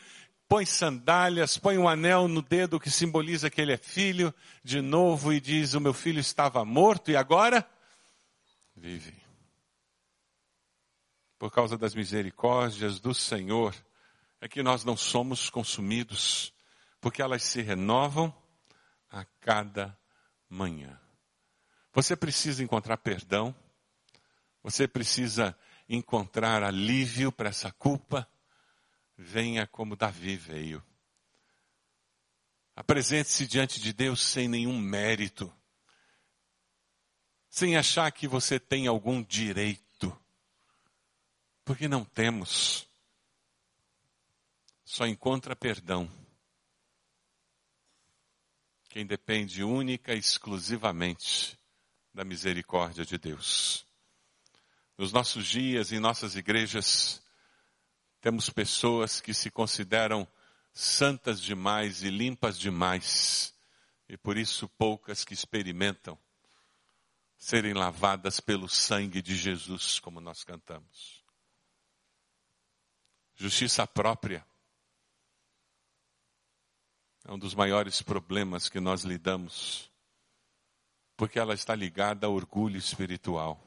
põe 0.49 0.65
sandálias, 0.65 1.59
põe 1.59 1.77
um 1.77 1.87
anel 1.87 2.27
no 2.27 2.41
dedo 2.41 2.79
que 2.79 2.89
simboliza 2.89 3.51
que 3.51 3.61
ele 3.61 3.73
é 3.73 3.77
filho 3.77 4.33
de 4.63 4.81
novo 4.81 5.31
e 5.31 5.39
diz: 5.39 5.75
O 5.75 5.79
meu 5.79 5.93
filho 5.93 6.19
estava 6.19 6.65
morto 6.65 7.11
e 7.11 7.15
agora 7.15 7.63
vive. 8.75 9.15
Por 11.37 11.51
causa 11.51 11.77
das 11.77 11.93
misericórdias 11.93 12.99
do 12.99 13.13
Senhor, 13.13 13.75
é 14.39 14.47
que 14.47 14.63
nós 14.63 14.83
não 14.83 14.97
somos 14.97 15.49
consumidos, 15.49 16.53
porque 16.99 17.21
elas 17.21 17.43
se 17.43 17.61
renovam 17.61 18.33
a 19.09 19.25
cada 19.39 19.97
manhã. 20.49 20.99
Você 21.93 22.15
precisa 22.15 22.63
encontrar 22.63 22.97
perdão, 22.97 23.55
você 24.61 24.87
precisa 24.87 25.57
encontrar 25.87 26.63
alívio 26.63 27.31
para 27.31 27.49
essa 27.49 27.71
culpa, 27.71 28.27
venha 29.17 29.67
como 29.67 29.95
Davi 29.95 30.35
veio. 30.35 30.83
Apresente-se 32.75 33.45
diante 33.45 33.79
de 33.79 33.93
Deus 33.93 34.21
sem 34.21 34.47
nenhum 34.47 34.79
mérito, 34.79 35.53
sem 37.53 37.77
achar 37.77 38.11
que 38.11 38.27
você 38.27 38.59
tem 38.59 38.87
algum 38.87 39.21
direito, 39.21 40.11
porque 41.63 41.87
não 41.87 42.03
temos. 42.03 42.87
Só 44.83 45.05
encontra 45.05 45.55
perdão 45.55 46.11
quem 48.89 49.05
depende 49.05 49.63
única 49.63 50.15
e 50.15 50.17
exclusivamente 50.17 51.55
da 52.11 52.23
misericórdia 52.23 53.05
de 53.05 53.19
Deus. 53.19 53.85
Nos 54.97 55.11
nossos 55.11 55.45
dias, 55.45 55.91
em 55.91 55.99
nossas 55.99 56.35
igrejas, 56.35 57.21
temos 58.19 58.49
pessoas 58.49 59.21
que 59.21 59.31
se 59.31 59.51
consideram 59.51 60.27
santas 60.73 61.39
demais 61.39 62.01
e 62.01 62.09
limpas 62.09 62.57
demais, 62.57 63.53
e 64.09 64.17
por 64.17 64.39
isso 64.39 64.67
poucas 64.69 65.23
que 65.23 65.35
experimentam 65.35 66.17
serem 67.43 67.73
lavadas 67.73 68.39
pelo 68.39 68.69
sangue 68.69 69.21
de 69.21 69.35
Jesus, 69.35 69.99
como 69.99 70.21
nós 70.21 70.45
cantamos. 70.45 71.21
Justiça 73.35 73.85
própria 73.85 74.47
é 77.25 77.31
um 77.33 77.37
dos 77.37 77.53
maiores 77.53 78.01
problemas 78.01 78.69
que 78.69 78.79
nós 78.79 79.03
lidamos, 79.03 79.91
porque 81.17 81.37
ela 81.37 81.53
está 81.53 81.75
ligada 81.75 82.27
ao 82.27 82.33
orgulho 82.33 82.77
espiritual 82.77 83.61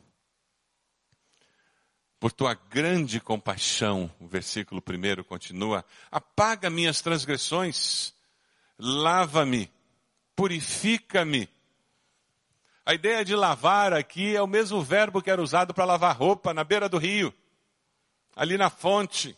por 2.19 2.33
tua 2.33 2.55
grande 2.55 3.21
compaixão, 3.21 4.11
o 4.19 4.27
versículo 4.27 4.81
primeiro 4.81 5.23
continua, 5.23 5.85
apaga 6.11 6.71
minhas 6.71 7.03
transgressões, 7.03 8.15
lava-me, 8.79 9.71
purifica-me. 10.35 11.47
A 12.89 12.95
ideia 12.95 13.25
de 13.25 13.35
lavar 13.35 13.93
aqui 13.93 14.37
é 14.37 14.41
o 14.41 14.47
mesmo 14.47 14.81
verbo 14.81 15.21
que 15.21 15.29
era 15.29 15.43
usado 15.43 15.75
para 15.75 15.85
lavar 15.85 16.17
roupa 16.17 16.55
na 16.55 16.63
beira 16.63 16.89
do 16.89 16.99
rio, 16.99 17.35
ali 18.37 18.57
na 18.57 18.71
fonte. 18.71 19.37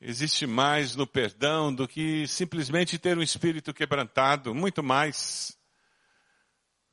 Existe 0.00 0.48
mais 0.48 0.96
no 0.96 1.06
perdão 1.06 1.72
do 1.72 1.86
que 1.86 2.26
simplesmente 2.26 2.98
ter 2.98 3.16
um 3.16 3.22
espírito 3.22 3.72
quebrantado, 3.72 4.52
muito 4.52 4.82
mais. 4.82 5.56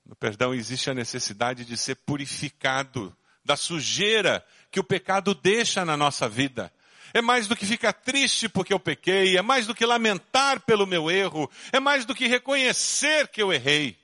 No 0.06 0.16
perdão 0.16 0.54
existe 0.54 0.92
a 0.92 0.94
necessidade 0.94 1.66
de 1.66 1.76
ser 1.76 1.96
purificado 1.96 3.18
da 3.44 3.58
sujeira 3.58 4.46
que 4.70 4.80
o 4.80 4.84
pecado 4.84 5.34
deixa 5.34 5.84
na 5.84 5.98
nossa 5.98 6.30
vida. 6.30 6.72
É 7.16 7.22
mais 7.22 7.48
do 7.48 7.56
que 7.56 7.66
ficar 7.66 7.94
triste 7.94 8.50
porque 8.50 8.74
eu 8.74 8.80
pequei, 8.80 9.38
é 9.38 9.42
mais 9.42 9.66
do 9.66 9.74
que 9.74 9.86
lamentar 9.86 10.60
pelo 10.60 10.86
meu 10.86 11.10
erro, 11.10 11.50
é 11.72 11.80
mais 11.80 12.04
do 12.04 12.14
que 12.14 12.28
reconhecer 12.28 13.30
que 13.30 13.42
eu 13.42 13.54
errei. 13.54 13.98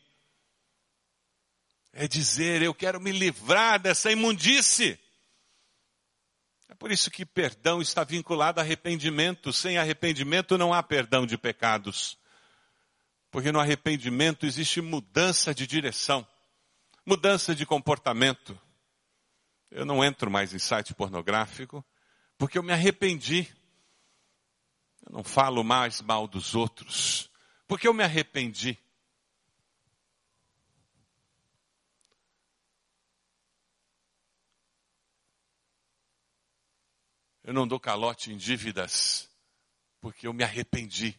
É 1.92 2.08
dizer, 2.08 2.62
eu 2.62 2.74
quero 2.74 3.02
me 3.02 3.12
livrar 3.12 3.82
dessa 3.82 4.10
imundície. 4.14 4.98
por 6.80 6.90
isso 6.90 7.12
que 7.12 7.26
perdão 7.26 7.82
está 7.82 8.06
vinculado 8.06 8.62
a 8.62 8.64
arrependimento. 8.64 9.52
Sem 9.52 9.78
arrependimento 9.78 10.58
não 10.58 10.74
há 10.74 10.82
perdão 10.82 11.26
de 11.26 11.38
pecados. 11.38 12.18
Porque 13.30 13.52
no 13.52 13.60
arrependimento 13.60 14.46
existe 14.46 14.80
mudança 14.80 15.54
de 15.54 15.68
direção, 15.68 16.26
mudança 17.06 17.54
de 17.54 17.66
comportamento. 17.66 18.58
Eu 19.70 19.86
não 19.86 20.02
entro 20.02 20.32
mais 20.32 20.54
em 20.54 20.60
site 20.60 20.94
pornográfico, 20.94 21.86
porque 22.42 22.58
eu 22.58 22.64
me 22.64 22.74
arrependi. 22.74 23.48
Eu 25.06 25.12
não 25.12 25.24
falo 25.24 25.64
mais 25.64 26.02
mal 26.02 26.28
dos 26.28 26.56
outros, 26.56 27.30
porque 27.68 27.88
eu 27.88 27.94
me 27.94 28.04
arrependi. 28.04 28.76
Eu 37.44 37.54
não 37.54 37.68
dou 37.68 37.80
calote 37.80 38.32
em 38.32 38.38
dívidas, 38.38 39.30
porque 40.00 40.26
eu 40.26 40.34
me 40.34 40.44
arrependi. 40.44 41.16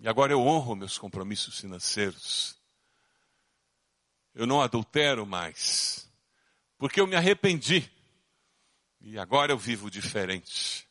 E 0.00 0.08
agora 0.08 0.32
eu 0.32 0.40
honro 0.40 0.74
meus 0.74 0.96
compromissos 0.96 1.60
financeiros. 1.60 2.58
Eu 4.34 4.46
não 4.46 4.62
adultero 4.62 5.26
mais, 5.26 6.10
porque 6.78 7.02
eu 7.02 7.06
me 7.06 7.16
arrependi. 7.16 7.91
E 9.04 9.18
agora 9.18 9.50
eu 9.50 9.58
vivo 9.58 9.90
diferente. 9.90 10.88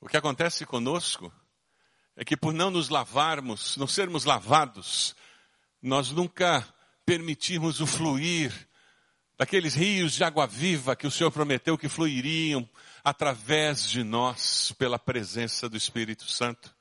O 0.00 0.08
que 0.08 0.16
acontece 0.16 0.64
conosco 0.64 1.32
é 2.14 2.24
que 2.24 2.36
por 2.36 2.54
não 2.54 2.70
nos 2.70 2.88
lavarmos, 2.88 3.76
não 3.76 3.88
sermos 3.88 4.24
lavados, 4.24 5.16
nós 5.82 6.12
nunca 6.12 6.62
permitimos 7.04 7.80
o 7.80 7.86
fluir 7.88 8.68
daqueles 9.36 9.74
rios 9.74 10.12
de 10.12 10.22
água 10.22 10.46
viva 10.46 10.94
que 10.94 11.06
o 11.06 11.10
Senhor 11.10 11.32
prometeu 11.32 11.76
que 11.76 11.88
fluiriam 11.88 12.68
através 13.02 13.88
de 13.88 14.04
nós 14.04 14.70
pela 14.78 14.98
presença 14.98 15.68
do 15.68 15.76
Espírito 15.76 16.30
Santo. 16.30 16.72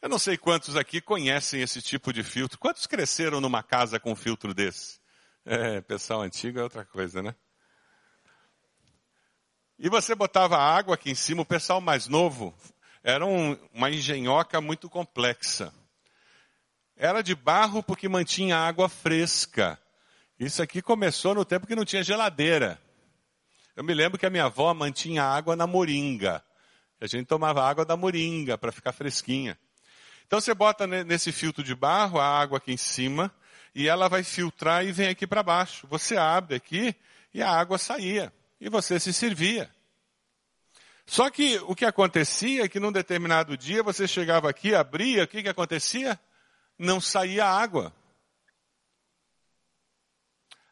Eu 0.00 0.08
não 0.08 0.20
sei 0.20 0.38
quantos 0.38 0.76
aqui 0.76 1.00
conhecem 1.00 1.60
esse 1.60 1.82
tipo 1.82 2.12
de 2.12 2.22
filtro. 2.22 2.58
Quantos 2.58 2.86
cresceram 2.86 3.40
numa 3.40 3.62
casa 3.62 3.98
com 3.98 4.12
um 4.12 4.16
filtro 4.16 4.54
desse? 4.54 4.99
É, 5.44 5.80
pessoal 5.80 6.20
antigo 6.20 6.58
é 6.58 6.62
outra 6.62 6.84
coisa, 6.84 7.22
né? 7.22 7.34
E 9.78 9.88
você 9.88 10.14
botava 10.14 10.58
água 10.58 10.94
aqui 10.94 11.10
em 11.10 11.14
cima, 11.14 11.40
o 11.40 11.46
pessoal 11.46 11.80
mais 11.80 12.06
novo 12.06 12.54
era 13.02 13.24
um, 13.24 13.56
uma 13.72 13.90
engenhoca 13.90 14.60
muito 14.60 14.90
complexa. 14.90 15.72
Era 16.94 17.22
de 17.22 17.34
barro 17.34 17.82
porque 17.82 18.06
mantinha 18.06 18.58
água 18.58 18.90
fresca. 18.90 19.80
Isso 20.38 20.62
aqui 20.62 20.82
começou 20.82 21.34
no 21.34 21.46
tempo 21.46 21.66
que 21.66 21.74
não 21.74 21.86
tinha 21.86 22.02
geladeira. 22.02 22.78
Eu 23.74 23.82
me 23.82 23.94
lembro 23.94 24.18
que 24.18 24.26
a 24.26 24.30
minha 24.30 24.44
avó 24.44 24.74
mantinha 24.74 25.24
água 25.24 25.56
na 25.56 25.66
moringa. 25.66 26.44
A 27.00 27.06
gente 27.06 27.26
tomava 27.26 27.66
água 27.66 27.86
da 27.86 27.96
moringa 27.96 28.58
para 28.58 28.70
ficar 28.70 28.92
fresquinha. 28.92 29.58
Então 30.26 30.38
você 30.38 30.52
bota 30.52 30.86
nesse 30.86 31.32
filtro 31.32 31.64
de 31.64 31.74
barro 31.74 32.20
a 32.20 32.26
água 32.26 32.58
aqui 32.58 32.72
em 32.72 32.76
cima 32.76 33.34
e 33.74 33.88
ela 33.88 34.08
vai 34.08 34.22
filtrar 34.22 34.84
e 34.84 34.92
vem 34.92 35.08
aqui 35.08 35.26
para 35.26 35.42
baixo. 35.42 35.86
Você 35.88 36.16
abre 36.16 36.56
aqui 36.56 36.94
e 37.32 37.42
a 37.42 37.50
água 37.50 37.78
saía 37.78 38.32
e 38.60 38.68
você 38.68 38.98
se 38.98 39.12
servia. 39.12 39.70
Só 41.06 41.28
que 41.30 41.58
o 41.66 41.74
que 41.74 41.84
acontecia 41.84 42.64
é 42.64 42.68
que 42.68 42.78
num 42.78 42.92
determinado 42.92 43.56
dia 43.56 43.82
você 43.82 44.06
chegava 44.06 44.48
aqui, 44.48 44.74
abria, 44.74 45.24
o 45.24 45.28
que, 45.28 45.42
que 45.42 45.48
acontecia? 45.48 46.18
Não 46.78 47.00
saía 47.00 47.44
água. 47.46 47.92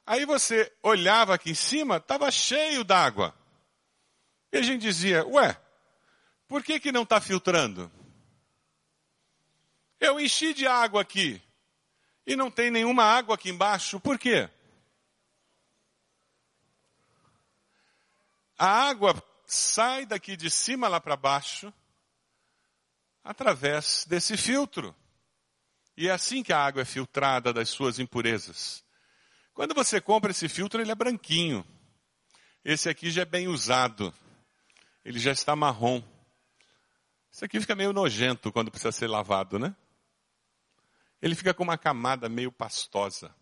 Aí 0.06 0.24
você 0.24 0.72
olhava 0.82 1.34
aqui 1.34 1.50
em 1.50 1.54
cima, 1.54 1.96
estava 1.96 2.30
cheio 2.30 2.84
d'água. 2.84 3.34
E 4.52 4.58
a 4.58 4.62
gente 4.62 4.80
dizia, 4.80 5.26
ué, 5.26 5.60
por 6.46 6.62
que, 6.62 6.80
que 6.80 6.92
não 6.92 7.02
está 7.02 7.20
filtrando? 7.20 7.90
Eu 10.00 10.18
enchi 10.18 10.54
de 10.54 10.66
água 10.66 11.02
aqui 11.02 11.42
e 12.28 12.36
não 12.36 12.50
tem 12.50 12.70
nenhuma 12.70 13.04
água 13.04 13.36
aqui 13.36 13.48
embaixo, 13.48 13.98
por 13.98 14.18
quê? 14.18 14.50
A 18.58 18.66
água 18.66 19.14
sai 19.46 20.04
daqui 20.04 20.36
de 20.36 20.50
cima 20.50 20.88
lá 20.88 21.00
para 21.00 21.16
baixo 21.16 21.72
através 23.24 24.04
desse 24.06 24.36
filtro. 24.36 24.94
E 25.96 26.08
é 26.08 26.10
assim 26.10 26.42
que 26.42 26.52
a 26.52 26.62
água 26.62 26.82
é 26.82 26.84
filtrada 26.84 27.50
das 27.50 27.70
suas 27.70 27.98
impurezas. 27.98 28.84
Quando 29.54 29.74
você 29.74 29.98
compra 29.98 30.30
esse 30.30 30.50
filtro, 30.50 30.82
ele 30.82 30.90
é 30.90 30.94
branquinho. 30.94 31.64
Esse 32.62 32.90
aqui 32.90 33.10
já 33.10 33.22
é 33.22 33.24
bem 33.24 33.48
usado. 33.48 34.12
Ele 35.02 35.18
já 35.18 35.32
está 35.32 35.56
marrom. 35.56 36.02
Isso 37.32 37.42
aqui 37.42 37.58
fica 37.58 37.74
meio 37.74 37.94
nojento 37.94 38.52
quando 38.52 38.70
precisa 38.70 38.92
ser 38.92 39.06
lavado, 39.06 39.58
né? 39.58 39.74
Ele 41.20 41.35
fica 41.35 41.52
com 41.52 41.62
uma 41.64 41.76
camada 41.76 42.28
meio 42.28 42.52
pastosa. 42.52 43.35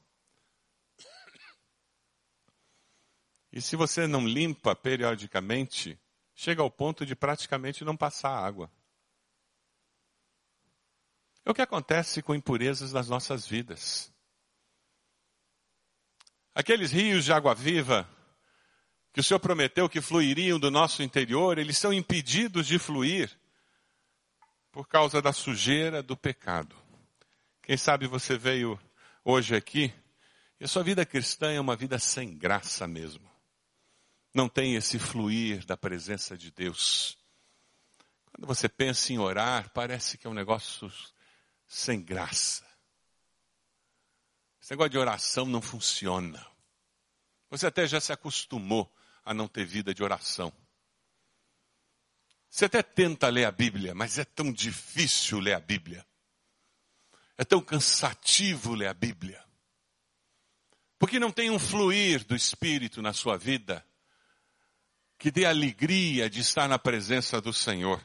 E 3.52 3.60
se 3.60 3.76
você 3.76 4.06
não 4.06 4.26
limpa 4.26 4.74
periodicamente, 4.76 5.98
chega 6.34 6.62
ao 6.62 6.70
ponto 6.70 7.06
de 7.06 7.16
praticamente 7.16 7.84
não 7.84 7.96
passar 7.96 8.30
água. 8.30 8.70
É 11.44 11.50
o 11.50 11.54
que 11.54 11.62
acontece 11.62 12.20
com 12.22 12.34
impurezas 12.34 12.92
nas 12.92 13.08
nossas 13.08 13.46
vidas. 13.46 14.12
Aqueles 16.54 16.90
rios 16.90 17.24
de 17.24 17.32
água 17.32 17.54
viva 17.54 18.08
que 19.12 19.20
o 19.20 19.24
Senhor 19.24 19.40
prometeu 19.40 19.88
que 19.88 20.02
fluiriam 20.02 20.58
do 20.58 20.70
nosso 20.70 21.02
interior, 21.02 21.56
eles 21.56 21.78
são 21.78 21.90
impedidos 21.90 22.66
de 22.66 22.78
fluir 22.78 23.34
por 24.70 24.86
causa 24.86 25.22
da 25.22 25.32
sujeira 25.32 26.02
do 26.02 26.14
pecado. 26.14 26.76
Quem 27.66 27.76
sabe 27.76 28.06
você 28.06 28.38
veio 28.38 28.80
hoje 29.24 29.56
aqui 29.56 29.92
e 30.60 30.64
a 30.64 30.68
sua 30.68 30.84
vida 30.84 31.04
cristã 31.04 31.50
é 31.50 31.60
uma 31.60 31.74
vida 31.74 31.98
sem 31.98 32.38
graça 32.38 32.86
mesmo. 32.86 33.28
Não 34.32 34.48
tem 34.48 34.76
esse 34.76 35.00
fluir 35.00 35.66
da 35.66 35.76
presença 35.76 36.38
de 36.38 36.52
Deus. 36.52 37.18
Quando 38.26 38.46
você 38.46 38.68
pensa 38.68 39.12
em 39.12 39.18
orar, 39.18 39.68
parece 39.70 40.16
que 40.16 40.28
é 40.28 40.30
um 40.30 40.32
negócio 40.32 40.88
sem 41.66 42.00
graça. 42.00 42.64
Esse 44.62 44.70
negócio 44.70 44.90
de 44.90 44.98
oração 44.98 45.44
não 45.44 45.60
funciona. 45.60 46.46
Você 47.50 47.66
até 47.66 47.84
já 47.84 48.00
se 48.00 48.12
acostumou 48.12 48.88
a 49.24 49.34
não 49.34 49.48
ter 49.48 49.64
vida 49.64 49.92
de 49.92 50.04
oração. 50.04 50.52
Você 52.48 52.66
até 52.66 52.80
tenta 52.80 53.28
ler 53.28 53.44
a 53.44 53.50
Bíblia, 53.50 53.92
mas 53.92 54.20
é 54.20 54.24
tão 54.24 54.52
difícil 54.52 55.40
ler 55.40 55.54
a 55.54 55.60
Bíblia. 55.60 56.06
É 57.38 57.44
tão 57.44 57.60
cansativo 57.60 58.74
ler 58.74 58.88
a 58.88 58.94
Bíblia. 58.94 59.44
Porque 60.98 61.18
não 61.18 61.30
tem 61.30 61.50
um 61.50 61.58
fluir 61.58 62.24
do 62.24 62.34
Espírito 62.34 63.02
na 63.02 63.12
sua 63.12 63.36
vida 63.36 63.86
que 65.18 65.30
dê 65.30 65.44
alegria 65.44 66.28
de 66.28 66.40
estar 66.40 66.68
na 66.68 66.78
presença 66.78 67.40
do 67.40 67.52
Senhor. 67.52 68.04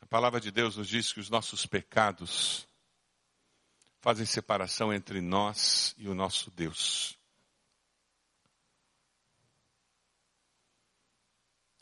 A 0.00 0.06
palavra 0.06 0.40
de 0.40 0.50
Deus 0.50 0.76
nos 0.76 0.88
diz 0.88 1.12
que 1.12 1.20
os 1.20 1.28
nossos 1.28 1.66
pecados 1.66 2.66
fazem 4.00 4.24
separação 4.24 4.92
entre 4.92 5.20
nós 5.20 5.94
e 5.98 6.08
o 6.08 6.14
nosso 6.14 6.50
Deus. 6.50 7.18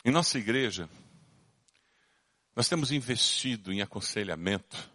Em 0.04 0.10
nossa 0.10 0.38
igreja, 0.38 0.88
nós 2.54 2.68
temos 2.68 2.92
investido 2.92 3.72
em 3.72 3.82
aconselhamento. 3.82 4.93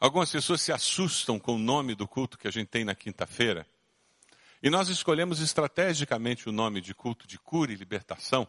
Algumas 0.00 0.30
pessoas 0.30 0.60
se 0.60 0.72
assustam 0.72 1.38
com 1.38 1.54
o 1.54 1.58
nome 1.58 1.94
do 1.94 2.06
culto 2.06 2.36
que 2.36 2.48
a 2.48 2.50
gente 2.50 2.68
tem 2.68 2.84
na 2.84 2.94
quinta-feira. 2.94 3.66
E 4.62 4.70
nós 4.70 4.88
escolhemos 4.88 5.40
estrategicamente 5.40 6.48
o 6.48 6.52
nome 6.52 6.80
de 6.80 6.94
culto 6.94 7.26
de 7.26 7.38
cura 7.38 7.72
e 7.72 7.76
libertação 7.76 8.48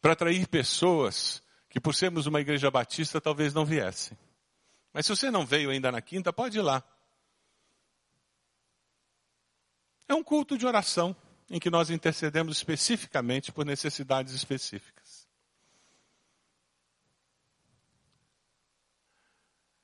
para 0.00 0.12
atrair 0.12 0.46
pessoas 0.46 1.42
que, 1.70 1.80
por 1.80 1.94
sermos 1.94 2.26
uma 2.26 2.40
igreja 2.40 2.70
batista, 2.70 3.20
talvez 3.20 3.54
não 3.54 3.64
viessem. 3.64 4.16
Mas 4.92 5.06
se 5.06 5.16
você 5.16 5.30
não 5.30 5.46
veio 5.46 5.70
ainda 5.70 5.90
na 5.90 6.00
quinta, 6.00 6.32
pode 6.32 6.58
ir 6.58 6.62
lá. 6.62 6.84
É 10.06 10.14
um 10.14 10.22
culto 10.22 10.58
de 10.58 10.66
oração 10.66 11.16
em 11.50 11.58
que 11.58 11.70
nós 11.70 11.90
intercedemos 11.90 12.56
especificamente 12.56 13.50
por 13.50 13.64
necessidades 13.64 14.34
específicas. 14.34 15.03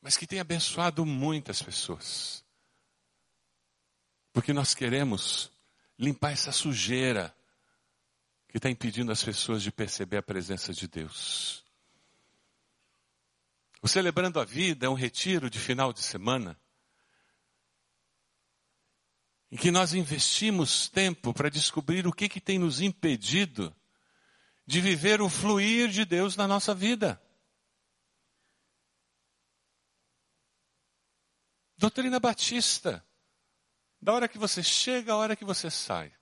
Mas 0.00 0.16
que 0.16 0.26
tem 0.26 0.40
abençoado 0.40 1.04
muitas 1.04 1.62
pessoas. 1.62 2.44
Porque 4.32 4.52
nós 4.52 4.74
queremos 4.74 5.50
limpar 5.98 6.32
essa 6.32 6.52
sujeira 6.52 7.34
que 8.48 8.56
está 8.56 8.70
impedindo 8.70 9.12
as 9.12 9.22
pessoas 9.22 9.62
de 9.62 9.70
perceber 9.70 10.16
a 10.16 10.22
presença 10.22 10.72
de 10.72 10.88
Deus. 10.88 11.64
O 13.82 13.88
Celebrando 13.88 14.40
a 14.40 14.44
Vida 14.44 14.86
é 14.86 14.88
um 14.88 14.94
retiro 14.94 15.48
de 15.48 15.58
final 15.58 15.92
de 15.92 16.00
semana 16.00 16.58
em 19.50 19.56
que 19.56 19.70
nós 19.70 19.94
investimos 19.94 20.88
tempo 20.88 21.34
para 21.34 21.50
descobrir 21.50 22.06
o 22.06 22.12
que, 22.12 22.28
que 22.28 22.40
tem 22.40 22.58
nos 22.58 22.80
impedido 22.80 23.74
de 24.64 24.80
viver 24.80 25.20
o 25.20 25.28
fluir 25.28 25.88
de 25.88 26.04
Deus 26.04 26.36
na 26.36 26.46
nossa 26.46 26.72
vida. 26.72 27.20
Doutrina 31.80 32.20
Batista. 32.20 33.02
Da 34.02 34.12
hora 34.12 34.28
que 34.28 34.36
você 34.36 34.62
chega, 34.62 35.14
à 35.14 35.16
hora 35.16 35.34
que 35.34 35.46
você 35.46 35.70
sai. 35.70 36.12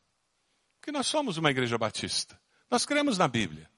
Porque 0.79 0.93
nós 0.93 1.09
somos 1.09 1.37
uma 1.37 1.51
igreja 1.51 1.77
batista. 1.77 2.41
Nós 2.71 2.87
cremos 2.87 3.19
na 3.19 3.27
Bíblia. 3.27 3.69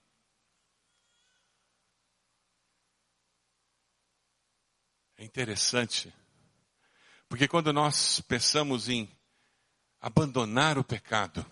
É 5.17 5.25
interessante, 5.25 6.15
porque 7.29 7.47
quando 7.49 7.73
nós 7.73 8.21
pensamos 8.21 8.89
em 8.89 9.11
abandonar 10.01 10.79
o 10.79 10.85
pecado, 10.85 11.45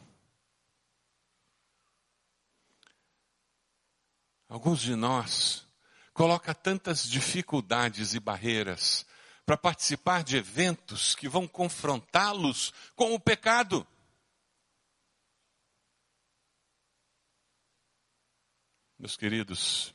alguns 4.48 4.80
de 4.80 4.94
nós 4.94 5.66
coloca 6.14 6.54
tantas 6.54 7.08
dificuldades 7.08 8.14
e 8.14 8.20
barreiras 8.20 9.06
para 9.48 9.56
participar 9.56 10.22
de 10.22 10.36
eventos 10.36 11.14
que 11.14 11.26
vão 11.26 11.48
confrontá-los 11.48 12.70
com 12.94 13.14
o 13.14 13.18
pecado. 13.18 13.86
Meus 18.98 19.16
queridos, 19.16 19.94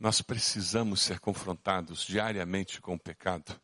nós 0.00 0.20
precisamos 0.20 1.00
ser 1.00 1.20
confrontados 1.20 2.02
diariamente 2.02 2.80
com 2.80 2.94
o 2.94 3.00
pecado, 3.00 3.62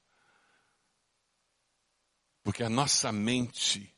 porque 2.44 2.62
a 2.62 2.70
nossa 2.70 3.10
mente 3.10 3.92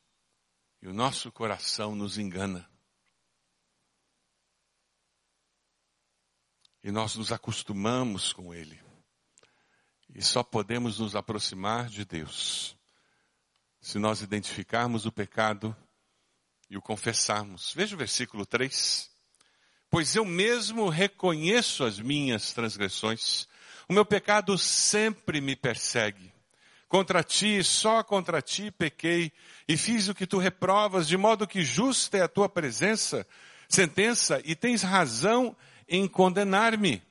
e 0.81 0.89
o 0.89 0.95
nosso 0.95 1.31
coração 1.31 1.95
nos 1.95 2.17
engana. 2.17 2.74
E 6.85 6.93
nós 6.93 7.17
nos 7.17 7.33
acostumamos 7.33 8.35
com 8.35 8.53
Ele. 8.53 8.79
E 10.15 10.23
só 10.23 10.43
podemos 10.43 10.99
nos 10.99 11.17
aproximar 11.17 11.89
de 11.89 12.05
Deus 12.05 12.77
se 13.81 13.99
nós 13.99 14.21
identificarmos 14.21 15.07
o 15.07 15.13
pecado 15.13 15.75
e 16.69 16.77
o 16.77 16.83
confessarmos. 16.83 17.73
Veja 17.75 17.95
o 17.95 17.99
versículo 17.99 18.45
3. 18.45 19.11
Pois 19.89 20.15
eu 20.15 20.27
mesmo 20.27 20.91
reconheço 20.91 21.85
as 21.85 21.99
minhas 21.99 22.53
transgressões, 22.53 23.49
o 23.89 23.93
meu 23.95 24.05
pecado 24.05 24.59
sempre 24.59 25.41
me 25.41 25.57
persegue. 25.57 26.33
Contra 26.87 27.25
ti, 27.25 27.65
só 27.65 28.03
contra 28.03 28.43
ti 28.43 28.71
pequei 28.71 29.33
e 29.67 29.77
fiz 29.77 30.09
o 30.09 30.15
que 30.15 30.27
tu 30.27 30.37
reprovas, 30.37 31.09
de 31.09 31.17
modo 31.17 31.47
que 31.47 31.63
justa 31.63 32.19
é 32.19 32.23
a 32.23 32.29
tua 32.29 32.49
presença, 32.49 33.27
sentença, 33.69 34.41
e 34.45 34.55
tens 34.55 34.83
razão 34.83 35.57
em 35.89 36.07
condenar-me. 36.09 37.03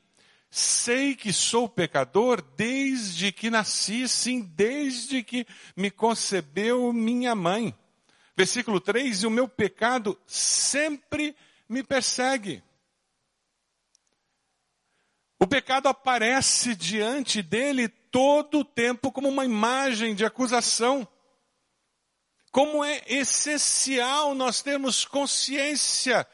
Sei 0.49 1.15
que 1.15 1.33
sou 1.33 1.67
pecador 1.67 2.41
desde 2.55 3.31
que 3.31 3.49
nasci, 3.49 4.07
sim, 4.07 4.41
desde 4.41 5.23
que 5.23 5.47
me 5.75 5.89
concebeu 5.89 6.93
minha 6.93 7.33
mãe. 7.33 7.75
Versículo 8.35 8.79
3: 8.79 9.23
E 9.23 9.27
o 9.27 9.31
meu 9.31 9.47
pecado 9.47 10.19
sempre 10.27 11.35
me 11.67 11.83
persegue. 11.83 12.63
O 15.39 15.47
pecado 15.47 15.89
aparece 15.89 16.75
diante 16.75 17.41
dele 17.41 17.89
todo 17.89 18.59
o 18.59 18.65
tempo 18.65 19.11
como 19.11 19.27
uma 19.27 19.43
imagem 19.43 20.13
de 20.15 20.23
acusação. 20.23 21.07
Como 22.51 22.83
é 22.83 23.01
essencial 23.07 24.35
nós 24.35 24.61
termos 24.61 25.03
consciência 25.03 26.27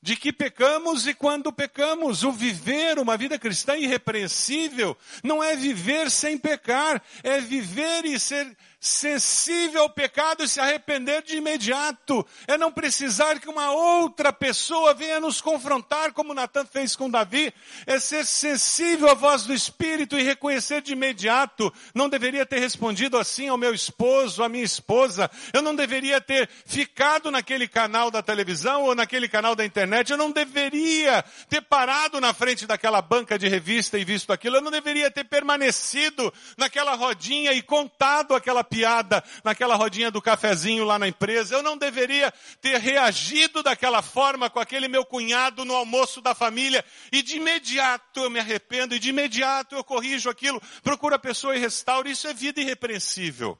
de 0.00 0.16
que 0.16 0.32
pecamos 0.32 1.06
e 1.06 1.14
quando 1.14 1.52
pecamos. 1.52 2.22
O 2.22 2.32
viver 2.32 2.98
uma 2.98 3.16
vida 3.16 3.38
cristã 3.38 3.76
irrepreensível 3.76 4.96
não 5.22 5.42
é 5.42 5.56
viver 5.56 6.10
sem 6.10 6.38
pecar, 6.38 7.02
é 7.22 7.40
viver 7.40 8.04
e 8.04 8.18
ser 8.18 8.56
sensível 8.80 9.82
ao 9.82 9.90
pecado 9.90 10.44
e 10.44 10.48
se 10.48 10.60
arrepender 10.60 11.22
de 11.22 11.36
imediato. 11.36 12.24
É 12.46 12.56
não 12.56 12.70
precisar 12.70 13.40
que 13.40 13.48
uma 13.48 13.72
outra 13.72 14.32
pessoa 14.32 14.94
venha 14.94 15.18
nos 15.18 15.40
confrontar, 15.40 16.12
como 16.12 16.32
Natan 16.32 16.64
fez 16.64 16.94
com 16.94 17.10
Davi. 17.10 17.52
É 17.86 17.98
ser 17.98 18.24
sensível 18.24 19.08
à 19.08 19.14
voz 19.14 19.44
do 19.44 19.52
Espírito 19.52 20.16
e 20.16 20.22
reconhecer 20.22 20.80
de 20.80 20.92
imediato. 20.92 21.72
Não 21.92 22.08
deveria 22.08 22.46
ter 22.46 22.60
respondido 22.60 23.18
assim 23.18 23.48
ao 23.48 23.58
meu 23.58 23.74
esposo, 23.74 24.44
à 24.44 24.48
minha 24.48 24.64
esposa. 24.64 25.28
Eu 25.52 25.60
não 25.60 25.74
deveria 25.74 26.20
ter 26.20 26.48
ficado 26.64 27.30
naquele 27.32 27.66
canal 27.66 28.10
da 28.12 28.22
televisão 28.22 28.84
ou 28.84 28.94
naquele 28.94 29.28
canal 29.28 29.56
da 29.56 29.64
internet. 29.64 29.87
Eu 30.12 30.16
não 30.16 30.30
deveria 30.30 31.24
ter 31.48 31.60
parado 31.62 32.20
na 32.20 32.32
frente 32.32 32.66
daquela 32.66 33.00
banca 33.00 33.38
de 33.38 33.48
revista 33.48 33.98
e 33.98 34.04
visto 34.04 34.32
aquilo. 34.32 34.56
Eu 34.56 34.62
não 34.62 34.70
deveria 34.70 35.10
ter 35.10 35.24
permanecido 35.24 36.32
naquela 36.56 36.94
rodinha 36.94 37.52
e 37.52 37.62
contado 37.62 38.34
aquela 38.34 38.62
piada 38.62 39.22
naquela 39.42 39.74
rodinha 39.74 40.10
do 40.10 40.22
cafezinho 40.22 40.84
lá 40.84 40.98
na 40.98 41.08
empresa. 41.08 41.54
Eu 41.54 41.62
não 41.62 41.76
deveria 41.76 42.32
ter 42.60 42.78
reagido 42.78 43.62
daquela 43.62 44.02
forma 44.02 44.50
com 44.50 44.60
aquele 44.60 44.88
meu 44.88 45.04
cunhado 45.04 45.64
no 45.64 45.74
almoço 45.74 46.20
da 46.20 46.34
família. 46.34 46.84
E 47.10 47.22
de 47.22 47.36
imediato 47.36 48.20
eu 48.20 48.30
me 48.30 48.38
arrependo 48.38 48.94
e 48.94 48.98
de 48.98 49.10
imediato 49.10 49.74
eu 49.74 49.84
corrijo 49.84 50.28
aquilo, 50.30 50.60
procuro 50.82 51.14
a 51.14 51.18
pessoa 51.18 51.56
e 51.56 51.58
restauro. 51.58 52.08
Isso 52.08 52.28
é 52.28 52.34
vida 52.34 52.60
irrepreensível. 52.60 53.58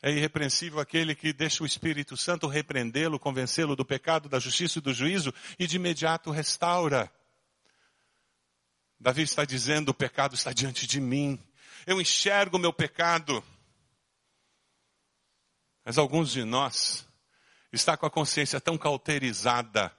É 0.00 0.12
irrepreensível 0.12 0.78
aquele 0.78 1.14
que 1.14 1.32
deixa 1.32 1.62
o 1.62 1.66
Espírito 1.66 2.16
Santo 2.16 2.46
repreendê-lo, 2.46 3.18
convencê-lo 3.18 3.74
do 3.74 3.84
pecado, 3.84 4.28
da 4.28 4.38
justiça 4.38 4.78
e 4.78 4.82
do 4.82 4.94
juízo 4.94 5.34
e 5.58 5.66
de 5.66 5.76
imediato 5.76 6.30
restaura. 6.30 7.10
Davi 8.98 9.22
está 9.22 9.44
dizendo: 9.44 9.88
o 9.88 9.94
pecado 9.94 10.34
está 10.34 10.52
diante 10.52 10.86
de 10.86 11.00
mim. 11.00 11.42
Eu 11.86 12.00
enxergo 12.00 12.56
o 12.56 12.60
meu 12.60 12.72
pecado. 12.72 13.42
Mas 15.84 15.98
alguns 15.98 16.30
de 16.30 16.44
nós 16.44 17.06
está 17.72 17.96
com 17.96 18.06
a 18.06 18.10
consciência 18.10 18.60
tão 18.60 18.78
cauterizada 18.78 19.92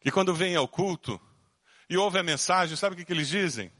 que 0.00 0.10
quando 0.10 0.34
vem 0.34 0.56
ao 0.56 0.66
culto 0.66 1.20
e 1.90 1.96
ouve 1.96 2.18
a 2.18 2.22
mensagem, 2.22 2.76
sabe 2.76 2.94
o 2.94 2.96
que, 2.96 3.04
que 3.04 3.12
eles 3.12 3.28
dizem? 3.28 3.70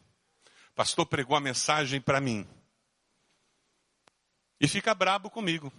Pastor 0.74 1.06
pregou 1.06 1.36
a 1.36 1.40
mensagem 1.40 2.00
para 2.00 2.20
mim. 2.20 2.46
E 4.60 4.68
fica 4.68 4.94
brabo 4.94 5.30
comigo. 5.30 5.72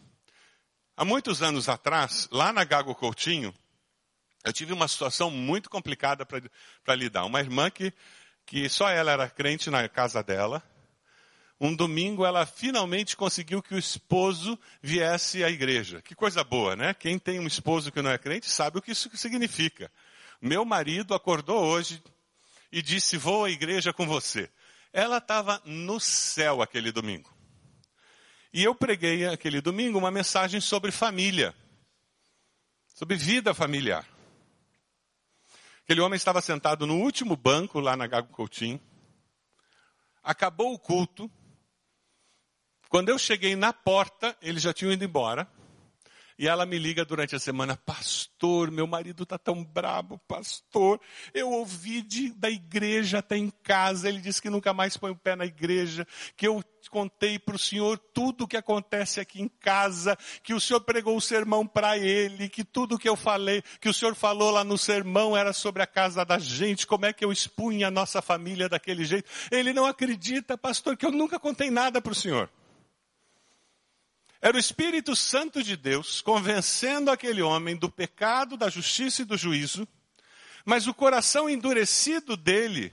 Há 0.98 1.06
muitos 1.06 1.44
anos 1.44 1.70
atrás, 1.70 2.28
lá 2.32 2.52
na 2.52 2.64
Gago 2.64 2.96
Coutinho, 2.96 3.54
eu 4.44 4.52
tive 4.52 4.74
uma 4.74 4.88
situação 4.88 5.30
muito 5.30 5.70
complicada 5.70 6.26
para 6.26 6.96
lidar. 6.96 7.26
Uma 7.26 7.40
irmã 7.40 7.70
que, 7.70 7.94
que 8.46 8.68
só 8.68 8.90
ela 8.90 9.12
era 9.12 9.30
crente 9.30 9.70
na 9.70 9.88
casa 9.88 10.24
dela, 10.24 10.64
um 11.60 11.76
domingo 11.76 12.26
ela 12.26 12.44
finalmente 12.44 13.16
conseguiu 13.16 13.62
que 13.62 13.76
o 13.76 13.78
esposo 13.78 14.58
viesse 14.82 15.44
à 15.44 15.50
igreja. 15.50 16.02
Que 16.02 16.16
coisa 16.16 16.44
boa, 16.44 16.76
né? 16.76 16.92
Quem 16.96 17.20
tem 17.20 17.40
um 17.40 17.46
esposo 17.46 17.92
que 17.92 18.02
não 18.02 18.10
é 18.10 18.18
crente 18.18 18.50
sabe 18.50 18.80
o 18.80 18.82
que 18.82 18.92
isso 18.92 19.16
significa. 19.16 19.92
Meu 20.42 20.66
marido 20.66 21.14
acordou 21.14 21.64
hoje 21.64 22.02
e 22.72 22.82
disse: 22.82 23.16
Vou 23.16 23.46
à 23.46 23.52
igreja 23.52 23.94
com 23.94 24.08
você. 24.08 24.50
Ela 24.92 25.20
estava 25.20 25.62
no 25.64 26.00
céu 26.00 26.64
aquele 26.64 26.92
domingo. 26.92 27.32
E 28.54 28.64
eu 28.64 28.76
preguei 28.76 29.26
aquele 29.28 29.62
domingo 29.62 29.98
uma 29.98 30.12
mensagem 30.12 30.60
sobre 30.60 30.92
família, 30.92 31.56
sobre 32.88 33.16
vida 33.16 33.54
familiar. 33.54 34.06
Aquele 35.84 36.02
homem 36.02 36.18
estava 36.18 36.42
sentado 36.42 36.86
no 36.86 36.98
último 36.98 37.36
banco 37.36 37.80
lá 37.80 37.96
na 37.96 38.08
Gago 38.08 38.28
Coutinho. 38.30 38.80
Acabou 40.22 40.74
o 40.74 40.80
culto. 40.80 41.32
Quando 42.90 43.10
eu 43.10 43.18
cheguei 43.18 43.56
na 43.56 43.72
porta, 43.72 44.38
eles 44.42 44.62
já 44.62 44.74
tinham 44.74 44.92
ido 44.92 45.04
embora. 45.06 45.50
E 46.42 46.48
ela 46.48 46.66
me 46.66 46.80
liga 46.80 47.06
durante 47.06 47.36
a 47.36 47.40
semana, 47.40 47.78
pastor, 47.78 48.72
meu 48.72 48.88
marido 48.88 49.22
está 49.22 49.38
tão 49.38 49.64
brabo, 49.64 50.18
pastor. 50.28 51.00
Eu 51.36 51.52
ouvi 51.52 52.02
de, 52.02 52.34
da 52.34 52.50
igreja 52.50 53.20
até 53.20 53.38
em 53.38 53.52
casa, 53.62 54.10
ele 54.10 54.20
disse 54.20 54.42
que 54.42 54.50
nunca 54.50 54.74
mais 54.74 54.98
põe 54.98 55.12
o 55.12 55.16
pé 55.16 55.36
na 55.36 55.46
igreja, 55.46 56.04
que 56.36 56.48
eu 56.48 56.64
contei 56.90 57.38
para 57.38 57.56
o 57.56 57.60
senhor 57.60 57.96
tudo 58.12 58.46
o 58.46 58.48
que 58.48 58.58
acontece 58.58 59.20
aqui 59.20 59.40
em 59.40 59.48
casa, 59.48 60.18
que 60.42 60.52
o 60.52 60.60
senhor 60.60 60.82
pregou 60.82 61.16
o 61.16 61.22
sermão 61.22 61.68
para 61.68 61.96
ele, 61.96 62.50
que 62.50 62.64
tudo 62.64 62.98
que 62.98 63.08
eu 63.08 63.16
falei, 63.16 63.62
que 63.80 63.88
o 63.88 63.94
senhor 63.94 64.16
falou 64.16 64.50
lá 64.50 64.64
no 64.64 64.80
sermão 64.80 65.38
era 65.38 65.54
sobre 65.54 65.84
a 65.84 65.88
casa 65.88 66.26
da 66.26 66.40
gente, 66.40 66.88
como 66.88 67.06
é 67.06 67.14
que 67.14 67.24
eu 67.24 67.32
expunha 67.32 67.90
a 67.90 67.92
nossa 67.92 68.20
família 68.20 68.68
daquele 68.68 69.06
jeito. 69.06 69.30
Ele 69.52 69.74
não 69.74 69.86
acredita, 69.86 70.58
pastor, 70.58 70.98
que 70.98 71.06
eu 71.06 71.12
nunca 71.12 71.40
contei 71.40 71.70
nada 71.70 72.02
para 72.02 72.14
o 72.14 72.16
senhor. 72.16 72.50
Era 74.42 74.58
o 74.58 74.60
Espírito 74.60 75.16
Santo 75.16 75.62
de 75.62 75.78
Deus 75.78 76.20
convencendo 76.20 77.12
aquele 77.12 77.44
homem 77.44 77.76
do 77.76 77.92
pecado, 77.92 78.58
da 78.58 78.70
justiça 78.70 79.22
e 79.22 79.26
do 79.26 79.38
juízo, 79.38 79.88
mas 80.66 80.88
o 80.88 80.94
coração 80.94 81.48
endurecido 81.48 82.36
dele 82.36 82.92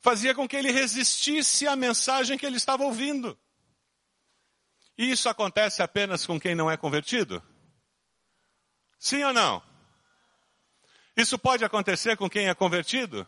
fazia 0.00 0.34
com 0.34 0.48
que 0.48 0.56
ele 0.56 0.72
resistisse 0.72 1.66
à 1.66 1.76
mensagem 1.76 2.36
que 2.36 2.44
ele 2.44 2.56
estava 2.56 2.82
ouvindo. 2.82 3.38
E 4.98 5.10
isso 5.10 5.28
acontece 5.28 5.82
apenas 5.82 6.26
com 6.26 6.40
quem 6.40 6.54
não 6.54 6.70
é 6.70 6.76
convertido? 6.76 7.42
Sim 8.98 9.22
ou 9.24 9.32
não? 9.32 9.62
Isso 11.16 11.38
pode 11.38 11.64
acontecer 11.64 12.16
com 12.16 12.28
quem 12.28 12.48
é 12.48 12.54
convertido? 12.54 13.26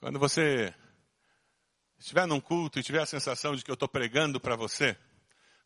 Quando 0.00 0.18
você 0.18 0.74
estiver 1.98 2.26
num 2.26 2.40
culto 2.40 2.78
e 2.78 2.82
tiver 2.82 3.02
a 3.02 3.06
sensação 3.06 3.54
de 3.54 3.62
que 3.62 3.70
eu 3.70 3.74
estou 3.74 3.86
pregando 3.86 4.40
para 4.40 4.56
você, 4.56 4.98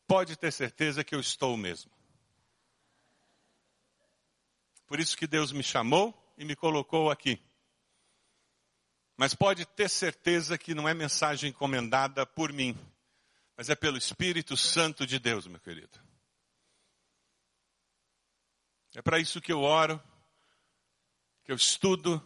pode 0.08 0.36
ter 0.36 0.52
certeza 0.52 1.04
que 1.04 1.14
eu 1.14 1.20
estou 1.20 1.56
mesmo. 1.56 1.88
Por 4.88 4.98
isso 4.98 5.16
que 5.16 5.28
Deus 5.28 5.52
me 5.52 5.62
chamou 5.62 6.12
e 6.36 6.44
me 6.44 6.56
colocou 6.56 7.12
aqui. 7.12 7.40
Mas 9.16 9.34
pode 9.34 9.64
ter 9.64 9.88
certeza 9.88 10.58
que 10.58 10.74
não 10.74 10.88
é 10.88 10.94
mensagem 10.94 11.50
encomendada 11.50 12.26
por 12.26 12.52
mim, 12.52 12.76
mas 13.56 13.70
é 13.70 13.76
pelo 13.76 13.96
Espírito 13.96 14.56
Santo 14.56 15.06
de 15.06 15.20
Deus, 15.20 15.46
meu 15.46 15.60
querido. 15.60 16.02
É 18.96 19.00
para 19.00 19.20
isso 19.20 19.40
que 19.40 19.52
eu 19.52 19.60
oro, 19.60 20.02
que 21.44 21.52
eu 21.52 21.56
estudo, 21.56 22.20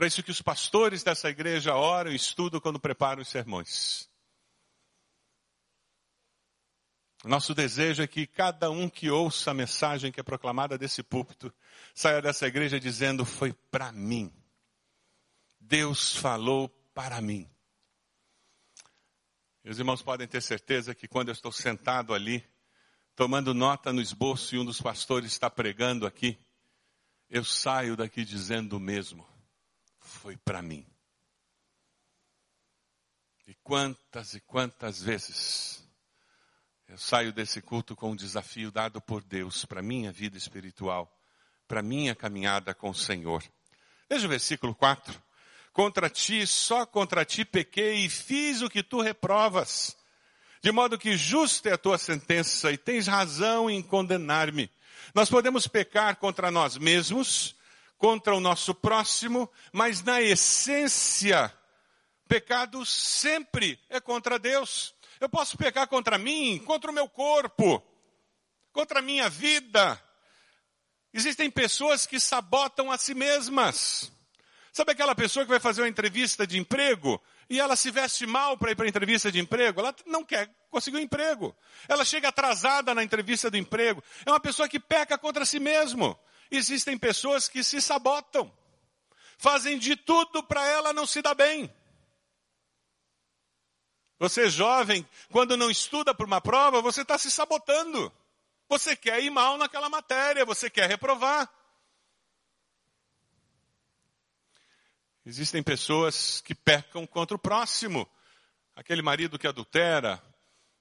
para 0.00 0.06
isso 0.06 0.22
que 0.22 0.30
os 0.30 0.40
pastores 0.40 1.02
dessa 1.02 1.28
igreja 1.28 1.74
oram 1.74 2.10
e 2.10 2.16
estudam 2.16 2.58
quando 2.58 2.80
preparam 2.80 3.20
os 3.20 3.28
sermões. 3.28 4.08
Nosso 7.22 7.54
desejo 7.54 8.02
é 8.02 8.06
que 8.06 8.26
cada 8.26 8.70
um 8.70 8.88
que 8.88 9.10
ouça 9.10 9.50
a 9.50 9.54
mensagem 9.54 10.10
que 10.10 10.18
é 10.18 10.22
proclamada 10.22 10.78
desse 10.78 11.02
púlpito 11.02 11.52
saia 11.94 12.22
dessa 12.22 12.46
igreja 12.46 12.80
dizendo: 12.80 13.26
Foi 13.26 13.52
para 13.52 13.92
mim. 13.92 14.32
Deus 15.60 16.16
falou 16.16 16.70
para 16.94 17.20
mim. 17.20 17.46
Meus 19.62 19.78
irmãos 19.78 20.00
podem 20.00 20.26
ter 20.26 20.40
certeza 20.40 20.94
que 20.94 21.06
quando 21.06 21.28
eu 21.28 21.34
estou 21.34 21.52
sentado 21.52 22.14
ali, 22.14 22.42
tomando 23.14 23.52
nota 23.52 23.92
no 23.92 24.00
esboço 24.00 24.54
e 24.54 24.58
um 24.58 24.64
dos 24.64 24.80
pastores 24.80 25.30
está 25.30 25.50
pregando 25.50 26.06
aqui, 26.06 26.38
eu 27.28 27.44
saio 27.44 27.98
daqui 27.98 28.24
dizendo 28.24 28.78
o 28.78 28.80
mesmo 28.80 29.28
foi 30.00 30.36
para 30.36 30.62
mim. 30.62 30.86
E 33.46 33.54
quantas 33.62 34.34
e 34.34 34.40
quantas 34.40 35.02
vezes 35.02 35.82
eu 36.88 36.98
saio 36.98 37.32
desse 37.32 37.62
culto 37.62 37.94
com 37.94 38.10
um 38.10 38.16
desafio 38.16 38.70
dado 38.72 39.00
por 39.00 39.22
Deus 39.22 39.64
para 39.64 39.80
minha 39.80 40.10
vida 40.10 40.36
espiritual, 40.36 41.08
para 41.68 41.82
minha 41.82 42.16
caminhada 42.16 42.74
com 42.74 42.90
o 42.90 42.94
Senhor. 42.94 43.44
Veja 44.08 44.26
o 44.26 44.30
versículo 44.30 44.74
4. 44.74 45.22
Contra 45.72 46.10
ti, 46.10 46.44
só 46.48 46.84
contra 46.84 47.24
ti 47.24 47.44
pequei 47.44 48.04
e 48.04 48.08
fiz 48.10 48.60
o 48.60 48.68
que 48.68 48.82
tu 48.82 49.00
reprovas. 49.00 49.96
De 50.60 50.72
modo 50.72 50.98
que 50.98 51.16
justa 51.16 51.68
é 51.68 51.72
a 51.74 51.78
tua 51.78 51.96
sentença 51.96 52.72
e 52.72 52.76
tens 52.76 53.06
razão 53.06 53.70
em 53.70 53.80
condenar-me. 53.80 54.68
Nós 55.14 55.30
podemos 55.30 55.68
pecar 55.68 56.16
contra 56.16 56.50
nós 56.50 56.76
mesmos, 56.76 57.54
contra 58.00 58.34
o 58.34 58.40
nosso 58.40 58.74
próximo, 58.74 59.48
mas 59.70 60.02
na 60.02 60.22
essência, 60.22 61.54
pecado 62.26 62.84
sempre 62.86 63.78
é 63.90 64.00
contra 64.00 64.38
Deus. 64.38 64.94
Eu 65.20 65.28
posso 65.28 65.58
pecar 65.58 65.86
contra 65.86 66.16
mim, 66.16 66.58
contra 66.64 66.90
o 66.90 66.94
meu 66.94 67.06
corpo, 67.06 67.84
contra 68.72 69.00
a 69.00 69.02
minha 69.02 69.28
vida. 69.28 70.02
Existem 71.12 71.50
pessoas 71.50 72.06
que 72.06 72.18
sabotam 72.18 72.90
a 72.90 72.96
si 72.96 73.12
mesmas. 73.12 74.10
Sabe 74.72 74.92
aquela 74.92 75.14
pessoa 75.14 75.44
que 75.44 75.50
vai 75.50 75.60
fazer 75.60 75.82
uma 75.82 75.88
entrevista 75.88 76.46
de 76.46 76.58
emprego 76.58 77.20
e 77.50 77.60
ela 77.60 77.76
se 77.76 77.90
veste 77.90 78.26
mal 78.26 78.56
para 78.56 78.70
ir 78.70 78.76
para 78.76 78.86
a 78.86 78.88
entrevista 78.88 79.30
de 79.30 79.38
emprego? 79.38 79.78
Ela 79.78 79.94
não 80.06 80.24
quer 80.24 80.48
conseguir 80.70 80.96
um 80.96 81.00
emprego. 81.00 81.54
Ela 81.86 82.06
chega 82.06 82.28
atrasada 82.28 82.94
na 82.94 83.04
entrevista 83.04 83.50
do 83.50 83.58
emprego. 83.58 84.02
É 84.24 84.30
uma 84.30 84.40
pessoa 84.40 84.66
que 84.70 84.80
peca 84.80 85.18
contra 85.18 85.44
si 85.44 85.60
mesmo. 85.60 86.18
Existem 86.50 86.98
pessoas 86.98 87.48
que 87.48 87.62
se 87.62 87.80
sabotam, 87.80 88.52
fazem 89.38 89.78
de 89.78 89.94
tudo 89.94 90.42
para 90.42 90.66
ela 90.66 90.92
não 90.92 91.06
se 91.06 91.22
dar 91.22 91.34
bem. 91.34 91.72
Você 94.18 94.50
jovem, 94.50 95.08
quando 95.30 95.56
não 95.56 95.70
estuda 95.70 96.14
para 96.14 96.26
uma 96.26 96.40
prova, 96.40 96.82
você 96.82 97.02
está 97.02 97.16
se 97.16 97.30
sabotando. 97.30 98.12
Você 98.68 98.94
quer 98.94 99.22
ir 99.22 99.30
mal 99.30 99.56
naquela 99.56 99.88
matéria, 99.88 100.44
você 100.44 100.68
quer 100.68 100.88
reprovar. 100.88 101.50
Existem 105.24 105.62
pessoas 105.62 106.40
que 106.40 106.54
pecam 106.54 107.06
contra 107.06 107.36
o 107.36 107.40
próximo. 107.40 108.08
Aquele 108.74 109.00
marido 109.00 109.38
que 109.38 109.46
adultera, 109.46 110.22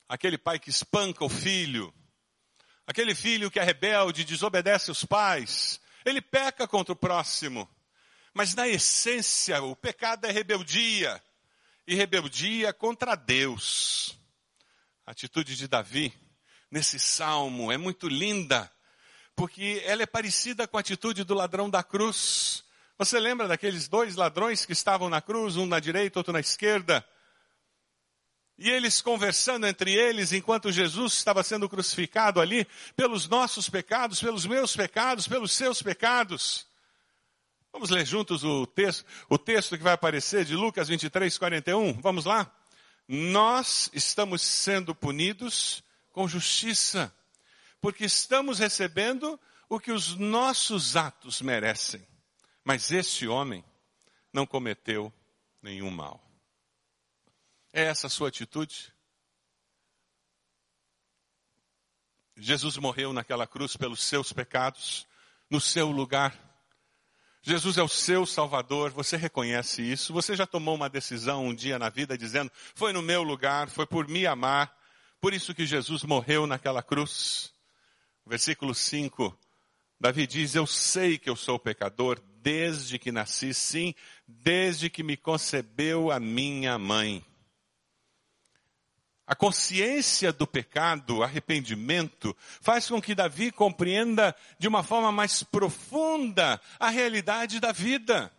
aquele 0.08 0.38
pai 0.38 0.60
que 0.60 0.70
espanca 0.70 1.24
o 1.24 1.30
filho, 1.30 1.94
Aquele 2.90 3.14
filho 3.14 3.52
que 3.52 3.60
é 3.60 3.64
rebelde, 3.64 4.24
desobedece 4.24 4.90
os 4.90 5.06
pais, 5.06 5.80
ele 6.04 6.20
peca 6.20 6.68
contra 6.68 6.92
o 6.92 6.96
próximo. 6.96 7.70
Mas 8.34 8.56
na 8.56 8.68
essência, 8.68 9.62
o 9.62 9.76
pecado 9.76 10.26
é 10.26 10.32
rebeldia. 10.32 11.22
E 11.86 11.94
rebeldia 11.94 12.74
contra 12.74 13.14
Deus. 13.14 14.18
A 15.06 15.12
atitude 15.12 15.56
de 15.56 15.68
Davi 15.68 16.12
nesse 16.72 17.00
salmo 17.00 17.72
é 17.72 17.78
muito 17.78 18.08
linda, 18.08 18.72
porque 19.36 19.84
ela 19.86 20.02
é 20.02 20.08
parecida 20.08 20.68
com 20.68 20.78
a 20.78 20.80
atitude 20.80 21.24
do 21.24 21.36
ladrão 21.36 21.70
da 21.70 21.84
cruz. 21.84 22.64
Você 22.98 23.20
lembra 23.20 23.48
daqueles 23.48 23.88
dois 23.88 24.16
ladrões 24.16 24.66
que 24.66 24.74
estavam 24.74 25.12
na 25.12 25.22
cruz, 25.22 25.58
um 25.58 25.68
na 25.68 25.80
direita, 25.80 26.20
outro 26.20 26.34
na 26.34 26.40
esquerda? 26.40 27.06
E 28.62 28.70
eles 28.70 29.02
conversando 29.02 29.66
entre 29.66 29.94
eles, 29.94 30.34
enquanto 30.34 30.70
Jesus 30.70 31.14
estava 31.14 31.42
sendo 31.44 31.70
crucificado 31.70 32.42
ali, 32.42 32.68
pelos 32.94 33.26
nossos 33.26 33.70
pecados, 33.70 34.20
pelos 34.20 34.46
meus 34.46 34.76
pecados, 34.76 35.30
pelos 35.30 35.54
seus 35.54 35.82
pecados. 35.82 36.68
Vamos 37.72 37.90
ler 37.90 38.06
juntos 38.06 38.44
o 38.44 38.68
texto, 38.68 39.06
o 39.30 39.38
texto 39.38 39.78
que 39.78 39.84
vai 39.84 39.94
aparecer 39.94 40.44
de 40.44 40.58
Lucas 40.58 40.90
23, 40.90 41.38
41. 41.38 42.02
Vamos 42.02 42.26
lá? 42.26 42.54
Nós 43.08 43.90
estamos 43.94 44.42
sendo 44.42 44.94
punidos 44.94 45.82
com 46.12 46.28
justiça, 46.28 47.16
porque 47.80 48.04
estamos 48.04 48.60
recebendo 48.60 49.40
o 49.70 49.80
que 49.80 49.94
os 49.94 50.16
nossos 50.18 50.98
atos 50.98 51.42
merecem. 51.42 52.06
Mas 52.66 52.92
esse 52.92 53.26
homem 53.26 53.64
não 54.34 54.46
cometeu 54.46 55.14
nenhum 55.62 55.90
mal. 55.90 56.29
É 57.72 57.84
essa 57.84 58.08
a 58.08 58.10
sua 58.10 58.30
atitude? 58.30 58.94
Jesus 62.36 62.78
morreu 62.78 63.14
naquela 63.14 63.46
cruz 63.46 63.76
pelos 63.76 64.02
seus 64.02 64.32
pecados, 64.34 65.06
no 65.50 65.60
seu 65.60 65.92
lugar. 65.92 66.38
Jesus 67.42 67.78
é 67.78 67.84
o 67.84 67.88
seu 67.88 68.26
Salvador, 68.26 68.92
você 68.92 69.18
reconhece 69.18 69.82
isso? 69.82 70.14
Você 70.14 70.36
já 70.36 70.48
tomou 70.48 70.76
uma 70.76 70.90
decisão 70.90 71.46
um 71.46 71.54
dia 71.54 71.78
na 71.78 71.90
vida 71.90 72.18
dizendo: 72.18 72.52
foi 72.74 72.92
no 72.92 73.02
meu 73.02 73.24
lugar, 73.24 73.70
foi 73.70 73.86
por 73.86 74.08
me 74.08 74.26
amar, 74.26 74.76
por 75.22 75.34
isso 75.34 75.54
que 75.54 75.66
Jesus 75.66 76.04
morreu 76.04 76.48
naquela 76.48 76.82
cruz? 76.82 77.54
Versículo 78.26 78.74
5, 78.74 79.38
Davi 80.00 80.26
diz: 80.26 80.56
Eu 80.56 80.66
sei 80.66 81.18
que 81.18 81.30
eu 81.30 81.36
sou 81.36 81.60
pecador 81.60 82.22
desde 82.42 82.98
que 82.98 83.12
nasci, 83.12 83.54
sim, 83.54 83.94
desde 84.28 84.90
que 84.90 85.04
me 85.04 85.18
concebeu 85.18 86.12
a 86.12 86.20
minha 86.20 86.78
mãe. 86.78 87.26
A 89.30 89.36
consciência 89.36 90.34
do 90.34 90.48
pecado, 90.48 91.22
arrependimento, 91.22 92.36
faz 92.60 92.88
com 92.88 93.00
que 93.00 93.14
Davi 93.14 93.52
compreenda 93.52 94.36
de 94.58 94.68
uma 94.68 94.82
forma 94.82 95.12
mais 95.12 95.44
profunda 95.44 96.60
a 96.80 96.90
realidade 96.90 97.60
da 97.60 97.72
vida. 97.72 98.34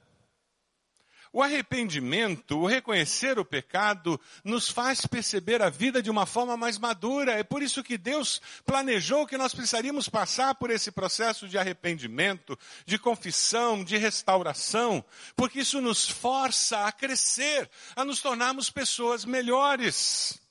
O 1.33 1.44
arrependimento, 1.44 2.59
o 2.59 2.66
reconhecer 2.66 3.38
o 3.38 3.44
pecado, 3.44 4.20
nos 4.42 4.68
faz 4.68 5.07
perceber 5.07 5.62
a 5.62 5.70
vida 5.70 6.03
de 6.03 6.11
uma 6.11 6.26
forma 6.26 6.57
mais 6.57 6.76
madura. 6.76 7.38
É 7.38 7.44
por 7.44 7.62
isso 7.62 7.85
que 7.85 7.96
Deus 7.96 8.42
planejou 8.66 9.29
que 9.29 9.38
nós 9.38 9.55
precisaríamos 9.55 10.09
passar 10.09 10.57
por 10.57 10.72
esse 10.72 10.90
processo 10.90 11.46
de 11.46 11.57
arrependimento, 11.57 12.59
de 12.85 12.98
confissão, 12.98 13.85
de 13.85 13.96
restauração, 13.96 15.05
porque 15.37 15.61
isso 15.61 15.81
nos 15.81 16.09
força 16.09 16.85
a 16.85 16.90
crescer, 16.90 17.70
a 17.94 18.05
nos 18.05 18.20
tornarmos 18.20 18.70
pessoas 18.70 19.24
melhores. 19.24 20.50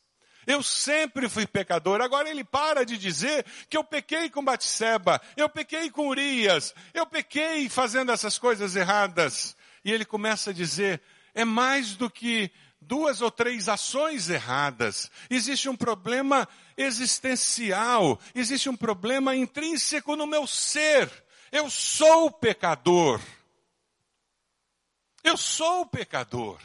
Eu 0.49 0.63
sempre 0.63 1.29
fui 1.29 1.45
pecador. 1.45 2.01
Agora 2.01 2.27
ele 2.27 2.43
para 2.43 2.83
de 2.83 2.97
dizer 2.97 3.45
que 3.69 3.77
eu 3.77 3.83
pequei 3.83 4.31
com 4.31 4.43
Batseba, 4.43 5.21
eu 5.37 5.47
pequei 5.47 5.91
com 5.91 6.07
Urias, 6.07 6.73
eu 6.91 7.05
pequei 7.05 7.69
fazendo 7.69 8.11
essas 8.11 8.39
coisas 8.39 8.75
erradas. 8.75 9.55
E 9.85 9.91
ele 9.91 10.03
começa 10.03 10.49
a 10.49 10.53
dizer: 10.53 11.03
é 11.35 11.45
mais 11.45 11.95
do 11.95 12.09
que 12.09 12.51
duas 12.81 13.21
ou 13.21 13.29
três 13.29 13.69
ações 13.69 14.27
erradas. 14.27 15.11
Existe 15.29 15.69
um 15.69 15.75
problema 15.75 16.49
existencial, 16.75 18.19
existe 18.33 18.67
um 18.69 18.75
problema 18.75 19.35
intrínseco 19.35 20.15
no 20.15 20.25
meu 20.25 20.47
ser. 20.47 21.11
Eu 21.51 21.69
sou 21.69 22.31
pecador. 22.31 23.21
Eu 25.23 25.37
sou 25.37 25.85
pecador. 25.85 26.57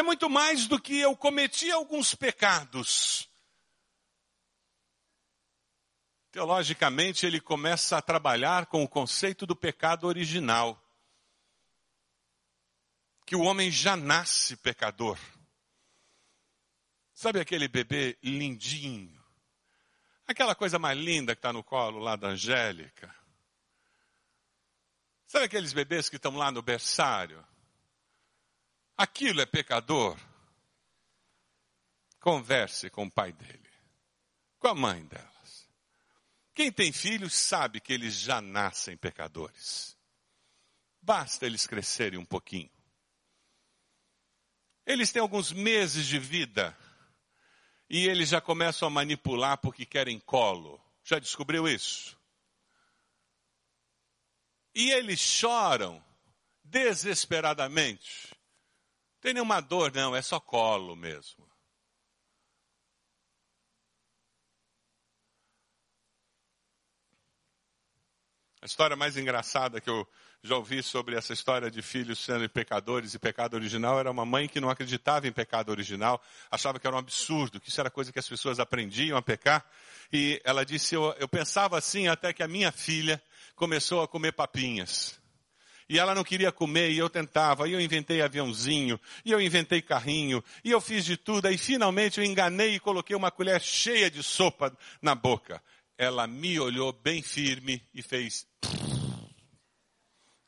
É 0.00 0.02
muito 0.02 0.30
mais 0.30 0.66
do 0.66 0.80
que 0.80 0.98
eu 0.98 1.14
cometi 1.14 1.70
alguns 1.70 2.14
pecados. 2.14 3.28
Teologicamente, 6.32 7.26
ele 7.26 7.38
começa 7.38 7.98
a 7.98 8.00
trabalhar 8.00 8.64
com 8.64 8.82
o 8.82 8.88
conceito 8.88 9.44
do 9.44 9.54
pecado 9.54 10.06
original. 10.06 10.82
Que 13.26 13.36
o 13.36 13.42
homem 13.42 13.70
já 13.70 13.94
nasce 13.94 14.56
pecador. 14.56 15.18
Sabe 17.12 17.38
aquele 17.38 17.68
bebê 17.68 18.16
lindinho? 18.22 19.22
Aquela 20.26 20.54
coisa 20.54 20.78
mais 20.78 20.98
linda 20.98 21.34
que 21.34 21.40
está 21.40 21.52
no 21.52 21.62
colo 21.62 21.98
lá 21.98 22.16
da 22.16 22.28
Angélica? 22.28 23.14
Sabe 25.26 25.44
aqueles 25.44 25.74
bebês 25.74 26.08
que 26.08 26.16
estão 26.16 26.34
lá 26.38 26.50
no 26.50 26.62
berçário? 26.62 27.49
Aquilo 29.00 29.40
é 29.40 29.46
pecador? 29.46 30.14
Converse 32.20 32.90
com 32.90 33.04
o 33.04 33.10
pai 33.10 33.32
dele, 33.32 33.70
com 34.58 34.68
a 34.68 34.74
mãe 34.74 35.02
dela. 35.06 35.32
Quem 36.52 36.70
tem 36.70 36.92
filhos 36.92 37.32
sabe 37.32 37.80
que 37.80 37.94
eles 37.94 38.12
já 38.12 38.42
nascem 38.42 38.98
pecadores. 38.98 39.96
Basta 41.00 41.46
eles 41.46 41.66
crescerem 41.66 42.18
um 42.18 42.26
pouquinho. 42.26 42.70
Eles 44.84 45.10
têm 45.10 45.22
alguns 45.22 45.50
meses 45.50 46.04
de 46.04 46.18
vida 46.18 46.76
e 47.88 48.06
eles 48.06 48.28
já 48.28 48.38
começam 48.42 48.86
a 48.86 48.90
manipular 48.90 49.56
porque 49.56 49.86
querem 49.86 50.20
colo. 50.20 50.78
Já 51.02 51.18
descobriu 51.18 51.66
isso? 51.66 52.20
E 54.74 54.90
eles 54.90 55.20
choram 55.20 56.04
desesperadamente. 56.62 58.38
Tem 59.20 59.34
nenhuma 59.34 59.60
dor, 59.60 59.92
não, 59.92 60.16
é 60.16 60.22
só 60.22 60.40
colo 60.40 60.96
mesmo. 60.96 61.46
A 68.62 68.66
história 68.66 68.94
mais 68.94 69.16
engraçada 69.16 69.80
que 69.80 69.88
eu 69.88 70.06
já 70.42 70.56
ouvi 70.56 70.82
sobre 70.82 71.16
essa 71.16 71.32
história 71.32 71.70
de 71.70 71.80
filhos 71.82 72.18
sendo 72.18 72.48
pecadores 72.48 73.14
e 73.14 73.18
pecado 73.18 73.54
original 73.54 73.98
era 73.98 74.10
uma 74.10 74.24
mãe 74.24 74.48
que 74.48 74.60
não 74.60 74.70
acreditava 74.70 75.26
em 75.26 75.32
pecado 75.32 75.70
original, 75.70 76.20
achava 76.50 76.78
que 76.78 76.86
era 76.86 76.96
um 76.96 76.98
absurdo, 76.98 77.60
que 77.60 77.68
isso 77.68 77.80
era 77.80 77.90
coisa 77.90 78.12
que 78.12 78.18
as 78.18 78.28
pessoas 78.28 78.58
aprendiam 78.58 79.18
a 79.18 79.22
pecar. 79.22 79.64
E 80.12 80.40
ela 80.44 80.64
disse: 80.64 80.94
eu, 80.94 81.14
eu 81.18 81.28
pensava 81.28 81.76
assim 81.76 82.08
até 82.08 82.32
que 82.32 82.42
a 82.42 82.48
minha 82.48 82.72
filha 82.72 83.22
começou 83.54 84.02
a 84.02 84.08
comer 84.08 84.32
papinhas. 84.32 85.19
E 85.90 85.98
ela 85.98 86.14
não 86.14 86.24
queria 86.24 86.50
comer, 86.50 86.90
e 86.90 86.96
eu 86.98 87.10
tentava, 87.10 87.68
e 87.68 87.72
eu 87.72 87.80
inventei 87.80 88.22
aviãozinho, 88.22 88.98
e 89.24 89.30
eu 89.30 89.40
inventei 89.40 89.82
carrinho, 89.82 90.42
e 90.64 90.70
eu 90.70 90.80
fiz 90.80 91.04
de 91.04 91.18
tudo, 91.18 91.46
aí 91.46 91.58
finalmente 91.58 92.18
eu 92.18 92.24
enganei 92.24 92.76
e 92.76 92.80
coloquei 92.80 93.14
uma 93.14 93.30
colher 93.30 93.60
cheia 93.60 94.10
de 94.10 94.22
sopa 94.22 94.74
na 95.02 95.14
boca 95.14 95.60
ela 96.00 96.26
me 96.26 96.58
olhou 96.58 96.94
bem 96.94 97.20
firme 97.20 97.86
e 97.92 98.00
fez 98.00 98.48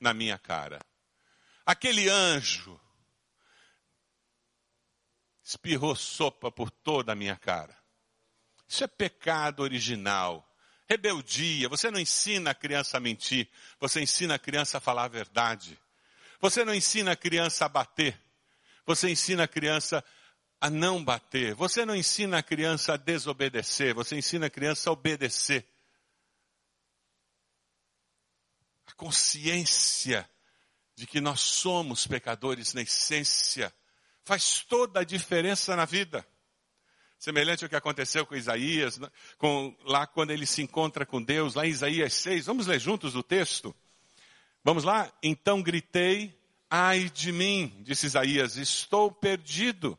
na 0.00 0.14
minha 0.14 0.38
cara. 0.38 0.80
Aquele 1.66 2.08
anjo 2.08 2.80
espirrou 5.42 5.94
sopa 5.94 6.50
por 6.50 6.70
toda 6.70 7.12
a 7.12 7.14
minha 7.14 7.36
cara. 7.36 7.76
Isso 8.66 8.82
é 8.82 8.86
pecado 8.86 9.60
original. 9.60 10.51
Rebeldia. 10.88 11.68
Você 11.68 11.90
não 11.90 12.00
ensina 12.00 12.50
a 12.50 12.54
criança 12.54 12.96
a 12.96 13.00
mentir. 13.00 13.48
Você 13.80 14.00
ensina 14.00 14.34
a 14.34 14.38
criança 14.38 14.78
a 14.78 14.80
falar 14.80 15.04
a 15.04 15.08
verdade. 15.08 15.78
Você 16.40 16.64
não 16.64 16.74
ensina 16.74 17.12
a 17.12 17.16
criança 17.16 17.64
a 17.64 17.68
bater. 17.68 18.20
Você 18.84 19.08
ensina 19.08 19.44
a 19.44 19.48
criança 19.48 20.04
a 20.62 20.70
não 20.70 21.02
bater. 21.02 21.56
Você 21.56 21.84
não 21.84 21.96
ensina 21.96 22.38
a 22.38 22.42
criança 22.42 22.94
a 22.94 22.96
desobedecer, 22.96 23.92
você 23.92 24.16
ensina 24.16 24.46
a 24.46 24.50
criança 24.50 24.88
a 24.88 24.92
obedecer. 24.92 25.66
A 28.86 28.92
consciência 28.92 30.28
de 30.94 31.04
que 31.04 31.20
nós 31.20 31.40
somos 31.40 32.06
pecadores 32.06 32.74
na 32.74 32.82
essência 32.82 33.74
faz 34.24 34.62
toda 34.62 35.00
a 35.00 35.04
diferença 35.04 35.74
na 35.74 35.84
vida. 35.84 36.24
Semelhante 37.22 37.64
ao 37.64 37.68
que 37.68 37.76
aconteceu 37.76 38.26
com 38.26 38.34
Isaías, 38.34 38.98
né? 38.98 39.08
com, 39.38 39.76
lá 39.84 40.06
quando 40.06 40.30
ele 40.30 40.46
se 40.46 40.62
encontra 40.62 41.06
com 41.06 41.22
Deus, 41.22 41.54
lá 41.54 41.66
em 41.66 41.70
Isaías 41.70 42.14
6. 42.14 42.46
Vamos 42.46 42.66
ler 42.66 42.80
juntos 42.80 43.14
o 43.14 43.22
texto? 43.22 43.74
Vamos 44.64 44.82
lá? 44.82 45.12
Então 45.22 45.62
gritei, 45.62 46.34
ai 46.70 47.10
de 47.10 47.30
mim, 47.30 47.72
disse 47.82 48.06
Isaías, 48.06 48.56
estou 48.56 49.12
perdido 49.12 49.96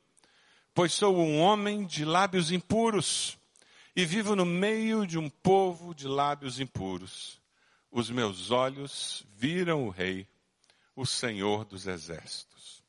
pois 0.74 0.92
sou 0.94 1.16
um 1.18 1.40
homem 1.40 1.86
de 1.86 2.04
lábios 2.04 2.52
impuros 2.52 3.38
e 3.96 4.06
vivo 4.06 4.36
no 4.36 4.46
meio 4.46 5.06
de 5.06 5.20
um 5.20 5.30
povo 5.30 5.94
de 5.94 6.08
lábios 6.08 6.60
impuros. 6.60 7.40
Os 7.92 8.10
meus 8.10 8.50
olhos 8.50 9.24
viram 9.36 9.86
o 9.86 9.90
Rei, 9.90 10.28
o 10.96 11.06
Senhor 11.06 11.64
dos 11.64 11.86
Exércitos. 11.86 12.84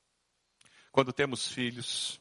Quando 0.91 1.13
temos 1.13 1.49
filhos, 1.49 2.19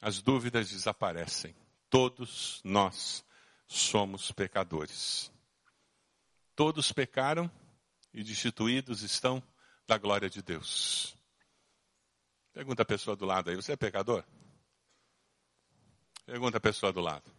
as 0.00 0.22
dúvidas 0.22 0.70
desaparecem. 0.70 1.54
Todos 1.88 2.60
nós 2.64 3.24
somos 3.66 4.32
pecadores. 4.32 5.30
Todos 6.56 6.92
pecaram 6.92 7.50
e 8.12 8.22
destituídos 8.22 9.02
estão 9.02 9.42
da 9.86 9.98
glória 9.98 10.30
de 10.30 10.42
Deus. 10.42 11.16
Pergunta 12.52 12.82
a 12.82 12.86
pessoa 12.86 13.16
do 13.16 13.24
lado 13.24 13.50
aí, 13.50 13.56
você 13.56 13.72
é 13.72 13.76
pecador? 13.76 14.24
Pergunta 16.26 16.58
a 16.58 16.60
pessoa 16.60 16.92
do 16.92 17.00
lado. 17.00 17.30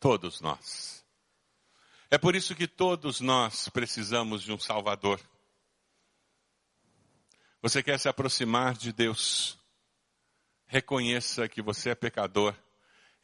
Todos 0.00 0.40
nós. 0.40 1.04
É 2.10 2.16
por 2.16 2.34
isso 2.34 2.54
que 2.54 2.66
todos 2.66 3.20
nós 3.20 3.68
precisamos 3.68 4.42
de 4.42 4.52
um 4.52 4.58
Salvador. 4.58 5.20
Você 7.60 7.82
quer 7.82 7.98
se 7.98 8.08
aproximar 8.08 8.76
de 8.76 8.92
Deus? 8.92 9.58
Reconheça 10.64 11.48
que 11.48 11.60
você 11.60 11.90
é 11.90 11.94
pecador 11.94 12.54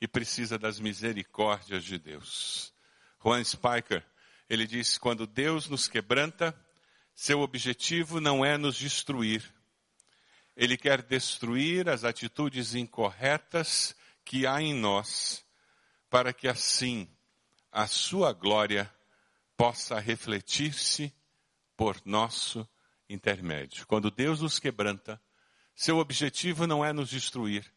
e 0.01 0.09
precisa 0.09 0.59
das 0.59 0.81
misericórdias 0.81 1.85
de 1.85 2.01
Deus. 2.01 2.75
Juan 3.23 3.45
Spiker, 3.45 4.05
ele 4.51 4.67
diz: 4.67 4.99
quando 4.99 5.25
Deus 5.25 5.69
nos 5.69 5.87
quebranta, 5.87 6.53
seu 7.15 7.43
objetivo 7.43 8.21
não 8.21 8.45
é 8.45 8.59
nos 8.59 8.75
destruir. 8.77 9.55
Ele 10.57 10.77
quer 10.77 11.01
destruir 11.01 11.89
as 11.89 12.03
atitudes 12.03 12.75
incorretas 12.75 13.95
que 14.25 14.49
há 14.49 14.61
em 14.61 14.75
nós, 14.75 15.45
para 16.11 16.33
que 16.33 16.49
assim 16.49 17.09
a 17.71 17.87
sua 17.87 18.33
glória 18.33 18.93
possa 19.57 20.01
refletir-se 20.01 21.15
por 21.77 22.01
nosso 22.05 22.69
intermédio. 23.09 23.87
Quando 23.87 24.11
Deus 24.11 24.41
nos 24.41 24.59
quebranta, 24.59 25.21
seu 25.75 25.99
objetivo 25.99 26.67
não 26.67 26.85
é 26.85 26.93
nos 26.93 27.11
destruir. 27.11 27.71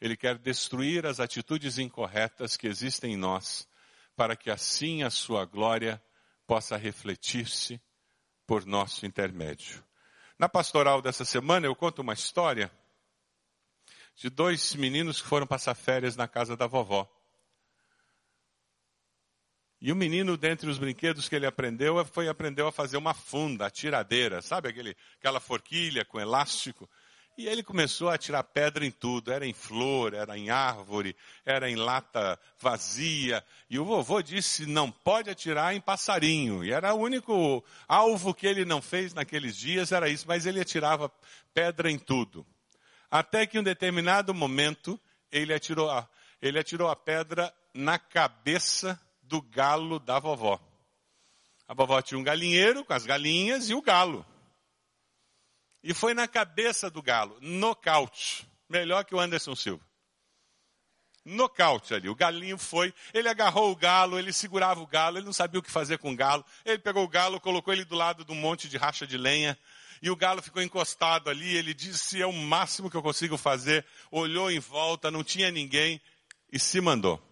Ele 0.00 0.16
quer 0.16 0.36
destruir 0.38 1.06
as 1.06 1.20
atitudes 1.20 1.78
incorretas 1.78 2.56
que 2.56 2.66
existem 2.66 3.14
em 3.14 3.16
nós, 3.16 3.68
para 4.16 4.36
que 4.36 4.50
assim 4.50 5.02
a 5.02 5.10
sua 5.10 5.44
glória 5.44 6.02
possa 6.46 6.76
refletir-se 6.76 7.80
por 8.46 8.66
nosso 8.66 9.06
intermédio. 9.06 9.82
Na 10.38 10.48
pastoral 10.48 11.00
dessa 11.00 11.24
semana 11.24 11.66
eu 11.66 11.74
conto 11.74 12.02
uma 12.02 12.14
história 12.14 12.70
de 14.16 14.28
dois 14.28 14.74
meninos 14.74 15.22
que 15.22 15.28
foram 15.28 15.46
passar 15.46 15.74
férias 15.74 16.16
na 16.16 16.28
casa 16.28 16.56
da 16.56 16.66
vovó. 16.66 17.08
E 19.84 19.90
o 19.90 19.96
menino, 19.96 20.36
dentre 20.36 20.70
os 20.70 20.78
brinquedos 20.78 21.28
que 21.28 21.34
ele 21.34 21.44
aprendeu, 21.44 22.04
foi 22.04 22.28
aprendeu 22.28 22.68
a 22.68 22.72
fazer 22.72 22.96
uma 22.96 23.12
funda, 23.12 23.66
a 23.66 23.70
tiradeira, 23.70 24.40
sabe 24.40 24.68
aquele, 24.68 24.96
aquela 25.18 25.40
forquilha 25.40 26.04
com 26.04 26.20
elástico? 26.20 26.88
E 27.36 27.48
ele 27.48 27.64
começou 27.64 28.08
a 28.08 28.16
tirar 28.16 28.44
pedra 28.44 28.86
em 28.86 28.92
tudo, 28.92 29.32
era 29.32 29.44
em 29.44 29.52
flor, 29.52 30.14
era 30.14 30.38
em 30.38 30.50
árvore, 30.50 31.16
era 31.44 31.68
em 31.68 31.74
lata 31.74 32.38
vazia. 32.60 33.44
E 33.68 33.76
o 33.76 33.84
vovô 33.84 34.22
disse, 34.22 34.66
não 34.66 34.88
pode 34.88 35.28
atirar 35.28 35.74
em 35.74 35.80
passarinho. 35.80 36.64
E 36.64 36.70
era 36.70 36.94
o 36.94 37.00
único 37.00 37.64
alvo 37.88 38.32
que 38.32 38.46
ele 38.46 38.64
não 38.64 38.80
fez 38.80 39.12
naqueles 39.12 39.56
dias, 39.56 39.90
era 39.90 40.08
isso, 40.08 40.26
mas 40.28 40.46
ele 40.46 40.60
atirava 40.60 41.10
pedra 41.52 41.90
em 41.90 41.98
tudo. 41.98 42.46
Até 43.10 43.48
que 43.48 43.56
em 43.56 43.60
um 43.60 43.64
determinado 43.64 44.32
momento, 44.32 45.00
ele 45.32 45.52
atirou 45.52 45.90
a, 45.90 46.08
ele 46.40 46.56
atirou 46.56 46.88
a 46.88 46.94
pedra 46.94 47.52
na 47.74 47.98
cabeça 47.98 48.96
do 49.32 49.40
galo 49.40 49.98
da 49.98 50.18
vovó. 50.18 50.60
A 51.66 51.72
vovó 51.72 52.02
tinha 52.02 52.18
um 52.18 52.22
galinheiro 52.22 52.84
com 52.84 52.92
as 52.92 53.06
galinhas 53.06 53.70
e 53.70 53.74
o 53.74 53.80
galo. 53.80 54.26
e 55.82 55.94
foi 55.94 56.12
na 56.12 56.28
cabeça 56.28 56.90
do 56.90 57.02
galo, 57.02 57.38
nocaute, 57.40 58.46
melhor 58.68 59.06
que 59.06 59.14
o 59.14 59.18
Anderson 59.18 59.56
Silva. 59.56 59.82
Nocaute 61.24 61.94
ali, 61.94 62.10
o 62.10 62.14
galinho 62.14 62.58
foi, 62.58 62.92
ele 63.14 63.26
agarrou 63.26 63.72
o 63.72 63.76
galo, 63.76 64.18
ele 64.18 64.34
segurava 64.34 64.80
o 64.80 64.86
galo, 64.86 65.16
ele 65.16 65.24
não 65.24 65.32
sabia 65.32 65.60
o 65.60 65.62
que 65.62 65.70
fazer 65.70 65.96
com 65.96 66.12
o 66.12 66.16
galo, 66.16 66.44
ele 66.62 66.78
pegou 66.78 67.02
o 67.02 67.08
galo, 67.08 67.40
colocou 67.40 67.72
ele 67.72 67.86
do 67.86 67.94
lado 67.94 68.26
de 68.26 68.32
um 68.32 68.34
monte 68.34 68.68
de 68.68 68.76
racha 68.76 69.06
de 69.06 69.16
lenha, 69.16 69.58
e 70.02 70.10
o 70.10 70.16
galo 70.16 70.42
ficou 70.42 70.60
encostado 70.60 71.30
ali, 71.30 71.56
ele 71.56 71.72
disse, 71.72 72.20
é 72.20 72.26
o 72.26 72.32
máximo 72.34 72.90
que 72.90 72.96
eu 72.98 73.02
consigo 73.02 73.38
fazer, 73.38 73.86
olhou 74.10 74.50
em 74.50 74.58
volta, 74.58 75.10
não 75.10 75.24
tinha 75.24 75.50
ninguém, 75.50 76.02
e 76.52 76.58
se 76.58 76.82
mandou. 76.82 77.31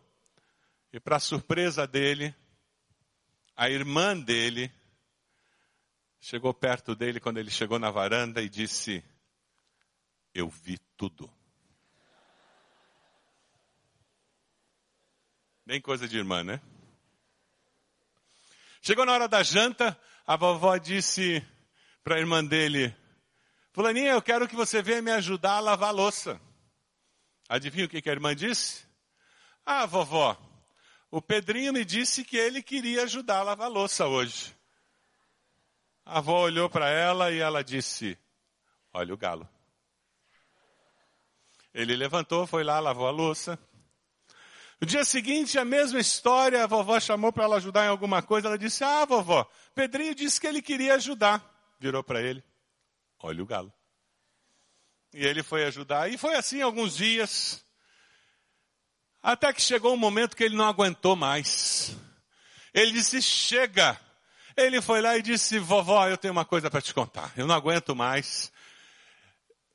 E 0.93 0.99
para 0.99 1.20
surpresa 1.20 1.86
dele, 1.86 2.34
a 3.55 3.70
irmã 3.70 4.18
dele 4.18 4.72
chegou 6.18 6.53
perto 6.53 6.95
dele 6.97 7.20
quando 7.20 7.38
ele 7.38 7.51
chegou 7.51 7.78
na 7.78 7.91
varanda 7.91 8.43
e 8.43 8.49
disse: 8.49 9.05
Eu 10.34 10.49
vi 10.49 10.78
tudo. 10.97 11.32
Nem 15.64 15.80
coisa 15.80 16.09
de 16.09 16.18
irmã, 16.18 16.43
né? 16.43 16.61
Chegou 18.82 19.07
na 19.07 19.12
hora 19.12 19.28
da 19.28 19.43
janta, 19.45 19.97
a 20.26 20.34
vovó 20.34 20.76
disse 20.76 21.47
para 22.03 22.16
a 22.16 22.18
irmã 22.18 22.45
dele: 22.45 22.93
Fulaninha, 23.72 24.11
eu 24.11 24.22
quero 24.22 24.49
que 24.49 24.57
você 24.57 24.82
venha 24.82 25.01
me 25.01 25.12
ajudar 25.12 25.59
a 25.59 25.61
lavar 25.61 25.91
a 25.91 25.93
louça. 25.93 26.41
Adivinha 27.49 27.86
o 27.86 27.88
que, 27.88 28.03
que 28.03 28.11
a 28.11 28.12
irmã 28.12 28.34
disse? 28.34 28.84
Ah, 29.64 29.86
vovó, 29.86 30.49
o 31.11 31.21
Pedrinho 31.21 31.73
me 31.73 31.85
disse 31.85 32.25
que 32.25 32.37
ele 32.37 32.63
queria 32.63 33.03
ajudar 33.03 33.39
a 33.39 33.43
lavar 33.43 33.67
a 33.67 33.71
louça 33.71 34.07
hoje. 34.07 34.55
A 36.05 36.19
avó 36.19 36.43
olhou 36.43 36.71
para 36.71 36.89
ela 36.89 37.31
e 37.33 37.39
ela 37.39 37.65
disse: 37.65 38.17
Olha 38.93 39.13
o 39.13 39.17
galo. 39.17 39.49
Ele 41.73 41.97
levantou, 41.97 42.47
foi 42.47 42.65
lá, 42.65 42.79
lavou 42.81 43.07
a 43.07 43.11
louça. 43.11 43.59
No 44.81 44.87
dia 44.87 45.05
seguinte, 45.05 45.59
a 45.59 45.65
mesma 45.65 46.01
história, 46.01 46.65
a 46.65 46.67
vovó 46.67 46.99
chamou 46.99 47.33
para 47.33 47.45
ela 47.45 47.57
ajudar 47.57 47.85
em 47.85 47.89
alguma 47.89 48.23
coisa. 48.23 48.49
Ela 48.49 48.59
disse: 48.59 48.83
Ah, 48.83 49.05
vovó, 49.05 49.49
Pedrinho 49.75 50.15
disse 50.15 50.41
que 50.41 50.47
ele 50.47 50.63
queria 50.63 50.95
ajudar. 50.95 51.45
Virou 51.79 52.03
para 52.03 52.23
ele: 52.23 52.43
Olha 53.19 53.43
o 53.43 53.47
galo. 53.47 53.73
E 55.13 55.27
ele 55.27 55.43
foi 55.43 55.65
ajudar. 55.65 56.11
E 56.11 56.17
foi 56.17 56.35
assim 56.35 56.63
alguns 56.63 56.97
dias. 56.97 57.65
Até 59.23 59.53
que 59.53 59.61
chegou 59.61 59.93
um 59.93 59.99
momento 59.99 60.37
que 60.37 60.45
ele 60.45 60.57
não 60.57 60.66
aguentou 60.66 61.14
mais. 61.14 61.97
Ele 62.73 62.93
disse: 62.93 63.21
Chega. 63.21 63.99
Ele 64.57 64.81
foi 64.81 65.01
lá 65.01 65.16
e 65.16 65.23
disse: 65.23 65.59
Vovó, 65.59 66.07
eu 66.09 66.16
tenho 66.16 66.33
uma 66.33 66.45
coisa 66.45 66.71
para 66.71 66.81
te 66.81 66.95
contar. 66.95 67.33
Eu 67.37 67.47
não 67.47 67.55
aguento 67.55 67.95
mais. 67.95 68.51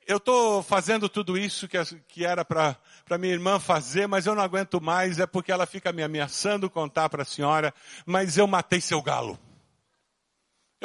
Eu 0.07 0.17
estou 0.17 0.61
fazendo 0.61 1.09
tudo 1.09 1.35
isso 1.37 1.67
que, 1.67 1.77
que 2.07 2.25
era 2.25 2.45
para 2.45 2.77
minha 3.19 3.33
irmã 3.33 3.59
fazer, 3.59 4.07
mas 4.07 4.25
eu 4.25 4.35
não 4.35 4.43
aguento 4.43 4.79
mais. 4.79 5.19
É 5.19 5.25
porque 5.25 5.51
ela 5.51 5.65
fica 5.65 5.91
me 5.91 6.03
ameaçando 6.03 6.69
contar 6.69 7.09
para 7.09 7.23
a 7.23 7.25
senhora, 7.25 7.73
mas 8.05 8.37
eu 8.37 8.45
matei 8.45 8.81
seu 8.81 9.01
galo. 9.01 9.39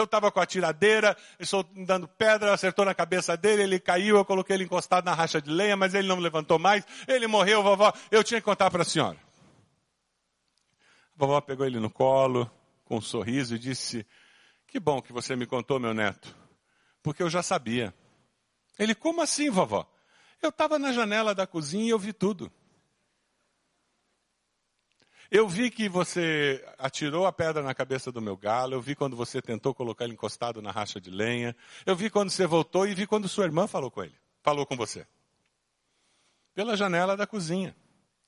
Eu 0.01 0.05
estava 0.05 0.33
com 0.33 0.41
a 0.41 0.47
tiradeira, 0.47 1.17
estou 1.39 1.63
dando 1.63 2.09
pedra, 2.09 2.53
acertou 2.53 2.85
na 2.85 2.95
cabeça 2.95 3.37
dele, 3.37 3.63
ele 3.63 3.79
caiu, 3.79 4.17
eu 4.17 4.25
coloquei 4.25 4.57
ele 4.57 4.65
encostado 4.65 5.05
na 5.05 5.15
racha 5.15 5.41
de 5.41 5.51
lenha, 5.51 5.77
mas 5.77 5.95
ele 5.95 6.09
não 6.09 6.19
levantou 6.19 6.59
mais, 6.59 6.85
ele 7.07 7.27
morreu, 7.27 7.63
vovó, 7.63 7.93
eu 8.11 8.25
tinha 8.25 8.41
que 8.41 8.45
contar 8.45 8.71
para 8.71 8.83
a 8.83 8.85
senhora. 8.85 9.19
A 11.15 11.19
vovó 11.19 11.41
pegou 11.41 11.67
ele 11.67 11.79
no 11.79 11.91
colo, 11.91 12.51
com 12.85 12.97
um 12.97 13.01
sorriso, 13.01 13.55
e 13.55 13.59
disse, 13.59 14.07
que 14.67 14.81
bom 14.81 15.03
que 15.03 15.13
você 15.13 15.37
me 15.37 15.47
contou, 15.47 15.79
meu 15.79 15.93
neto, 15.93 16.35
porque 17.03 17.23
eu 17.23 17.29
já 17.29 17.43
sabia. 17.43 17.95
Ele, 18.79 18.95
como 18.95 19.21
assim, 19.21 19.51
vovó? 19.51 19.87
Eu 20.41 20.49
estava 20.49 20.79
na 20.79 20.93
janela 20.93 21.35
da 21.35 21.47
cozinha 21.47 21.85
e 21.85 21.91
eu 21.91 21.99
vi 21.99 22.13
tudo. 22.13 22.51
Eu 25.31 25.49
vi 25.49 25.71
que 25.71 25.89
você 25.89 26.65
atirou 26.77 27.25
a 27.25 27.33
pedra 27.33 27.63
na 27.63 27.73
cabeça 27.73 28.11
do 28.11 28.21
meu 28.21 28.37
galo, 28.37 28.75
eu 28.75 28.83
vi 28.83 28.97
quando 28.97 29.17
você 29.17 29.41
tentou 29.41 29.73
colocar 29.73 30.05
ele 30.05 30.15
encostado 30.15 30.61
na 30.61 30.73
racha 30.73 31.01
de 31.01 31.09
lenha, 31.09 31.55
eu 31.87 31.95
vi 31.95 32.11
quando 32.11 32.31
você 32.31 32.47
voltou 32.47 32.85
e 32.85 32.95
vi 32.95 33.07
quando 33.07 33.29
sua 33.29 33.45
irmã 33.45 33.69
falou 33.69 33.93
com 33.93 34.03
ele, 34.03 34.19
falou 34.43 34.67
com 34.67 34.77
você. 34.77 35.07
Pela 36.53 36.77
janela 36.77 37.17
da 37.17 37.29
cozinha. 37.29 37.77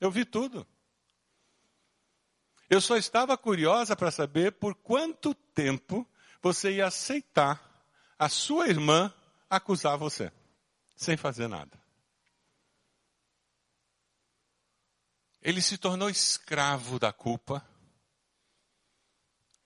Eu 0.00 0.12
vi 0.12 0.24
tudo. 0.24 0.64
Eu 2.70 2.80
só 2.80 2.96
estava 2.96 3.36
curiosa 3.36 3.96
para 3.96 4.12
saber 4.12 4.52
por 4.52 4.74
quanto 4.76 5.34
tempo 5.34 6.08
você 6.40 6.76
ia 6.76 6.86
aceitar 6.86 7.60
a 8.16 8.28
sua 8.28 8.68
irmã 8.68 9.12
acusar 9.50 9.98
você, 9.98 10.30
sem 10.94 11.16
fazer 11.16 11.48
nada. 11.48 11.81
Ele 15.42 15.60
se 15.60 15.76
tornou 15.76 16.08
escravo 16.08 17.00
da 17.00 17.12
culpa 17.12 17.66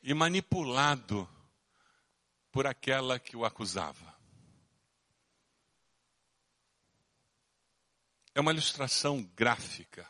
e 0.02 0.14
manipulado 0.14 1.28
por 2.50 2.66
aquela 2.66 3.18
que 3.18 3.36
o 3.36 3.44
acusava. 3.44 4.16
É 8.34 8.40
uma 8.40 8.52
ilustração 8.52 9.22
gráfica 9.36 10.08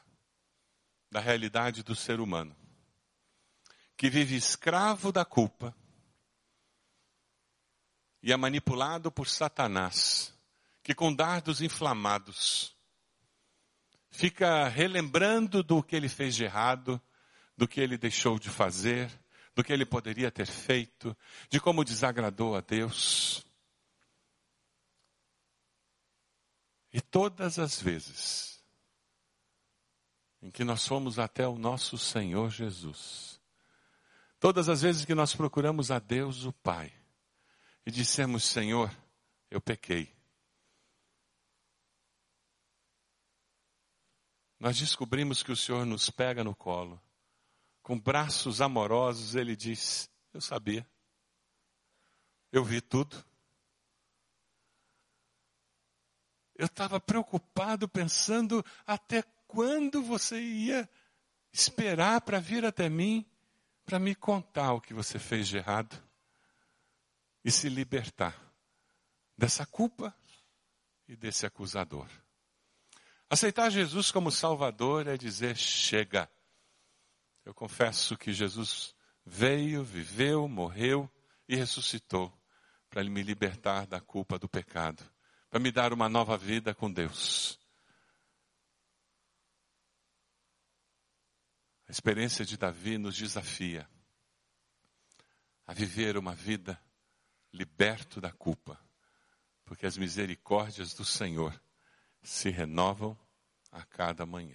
da 1.11 1.19
realidade 1.19 1.83
do 1.83 1.97
ser 1.97 2.21
humano, 2.21 2.57
que 3.97 4.09
vive 4.09 4.37
escravo 4.37 5.11
da 5.11 5.25
culpa 5.25 5.77
e 8.23 8.33
é 8.33 8.37
manipulado 8.37 9.11
por 9.11 9.29
Satanás, 9.29 10.33
que 10.83 10.95
com 10.95 11.13
dardos 11.13 11.61
inflamados 11.61 12.76
fica 14.17 14.67
relembrando 14.67 15.63
do 15.63 15.83
que 15.83 15.95
ele 15.95 16.09
fez 16.09 16.35
de 16.35 16.45
errado, 16.45 16.99
do 17.55 17.69
que 17.69 17.79
ele 17.79 17.99
deixou 17.99 18.39
de 18.39 18.49
fazer, 18.49 19.11
do 19.55 19.63
que 19.63 19.71
ele 19.71 19.85
poderia 19.85 20.31
ter 20.31 20.47
feito, 20.47 21.15
de 21.51 21.61
como 21.61 21.85
desagradou 21.85 22.57
a 22.57 22.63
Deus. 22.63 23.45
E 26.91 27.01
todas 27.01 27.59
as 27.59 27.79
vezes 27.79 28.65
em 30.41 30.51
que 30.51 30.65
nós 30.65 30.87
fomos 30.87 31.19
até 31.19 31.47
o 31.47 31.59
nosso 31.59 31.99
Senhor 31.99 32.49
Jesus, 32.49 33.39
todas 34.41 34.71
as 34.71 34.81
vezes 34.81 35.05
que 35.05 35.15
nós 35.15 35.35
procuramos 35.35 35.91
a 35.91 35.99
Deus 35.99 36.45
o 36.45 36.55
Pai 36.55 36.91
e 37.85 37.91
dissemos: 37.91 38.45
Senhor, 38.45 38.91
eu 39.51 39.61
pequei. 39.61 40.16
Nós 44.59 44.79
descobrimos 44.79 45.43
que 45.43 45.53
o 45.53 45.57
Senhor 45.57 45.85
nos 45.85 46.11
pega 46.11 46.43
no 46.43 46.55
colo. 46.55 47.01
Com 47.83 47.99
braços 47.99 48.61
amorosos, 48.61 49.35
Ele 49.35 49.55
diz: 49.55 50.11
Eu 50.33 50.41
sabia. 50.41 50.89
Eu 52.51 52.65
vi 52.65 52.81
tudo. 52.81 53.23
Eu 56.55 56.67
estava 56.67 56.99
preocupado, 56.99 57.87
pensando 57.87 58.65
até 58.87 59.23
quando 59.47 60.03
você 60.03 60.41
ia 60.41 60.89
esperar 61.53 62.23
para 62.23 62.41
vir 62.41 62.65
até 62.65 62.89
mim, 62.89 63.27
para 63.85 63.99
me 63.99 64.15
contar 64.15 64.73
o 64.73 64.81
que 64.81 64.95
você 64.95 65.19
fez 65.19 65.47
de 65.47 65.59
errado 65.59 66.03
e 67.45 67.53
se 67.53 67.69
libertar 67.69 68.35
dessa 69.37 69.67
culpa 69.67 70.17
e 71.07 71.15
desse 71.15 71.47
acusador. 71.47 72.09
Aceitar 73.29 73.71
Jesus 73.71 74.13
como 74.13 74.31
Salvador 74.31 75.09
é 75.09 75.17
dizer: 75.17 75.57
chega. 75.57 76.31
Eu 77.45 77.53
confesso 77.55 78.17
que 78.17 78.33
Jesus 78.33 78.95
veio, 79.25 79.85
viveu, 79.85 80.49
morreu 80.49 81.11
e 81.49 81.57
ressuscitou 81.57 82.33
para 82.89 83.03
me 83.05 83.23
libertar 83.23 83.87
da 83.87 84.01
culpa 84.01 84.39
do 84.39 84.49
pecado, 84.49 85.05
para 85.51 85.61
me 85.61 85.71
dar 85.71 85.93
uma 85.93 86.09
nova 86.09 86.37
vida 86.37 86.75
com 86.75 86.91
Deus. 86.91 87.59
A 91.89 91.93
experiência 91.93 92.45
de 92.45 92.57
Davi 92.57 92.99
nos 92.99 93.17
desafia 93.17 93.89
a 95.65 95.73
viver 95.73 96.17
uma 96.17 96.35
vida 96.35 96.81
liberto 97.53 98.21
da 98.21 98.33
culpa, 98.33 98.81
porque 99.65 99.87
as 99.87 99.97
misericórdias 99.97 100.95
do 100.95 101.05
Senhor 101.05 101.61
se 102.27 102.51
renovam 102.51 103.17
a 103.71 103.85
cada 103.85 104.27
manhã. 104.27 104.55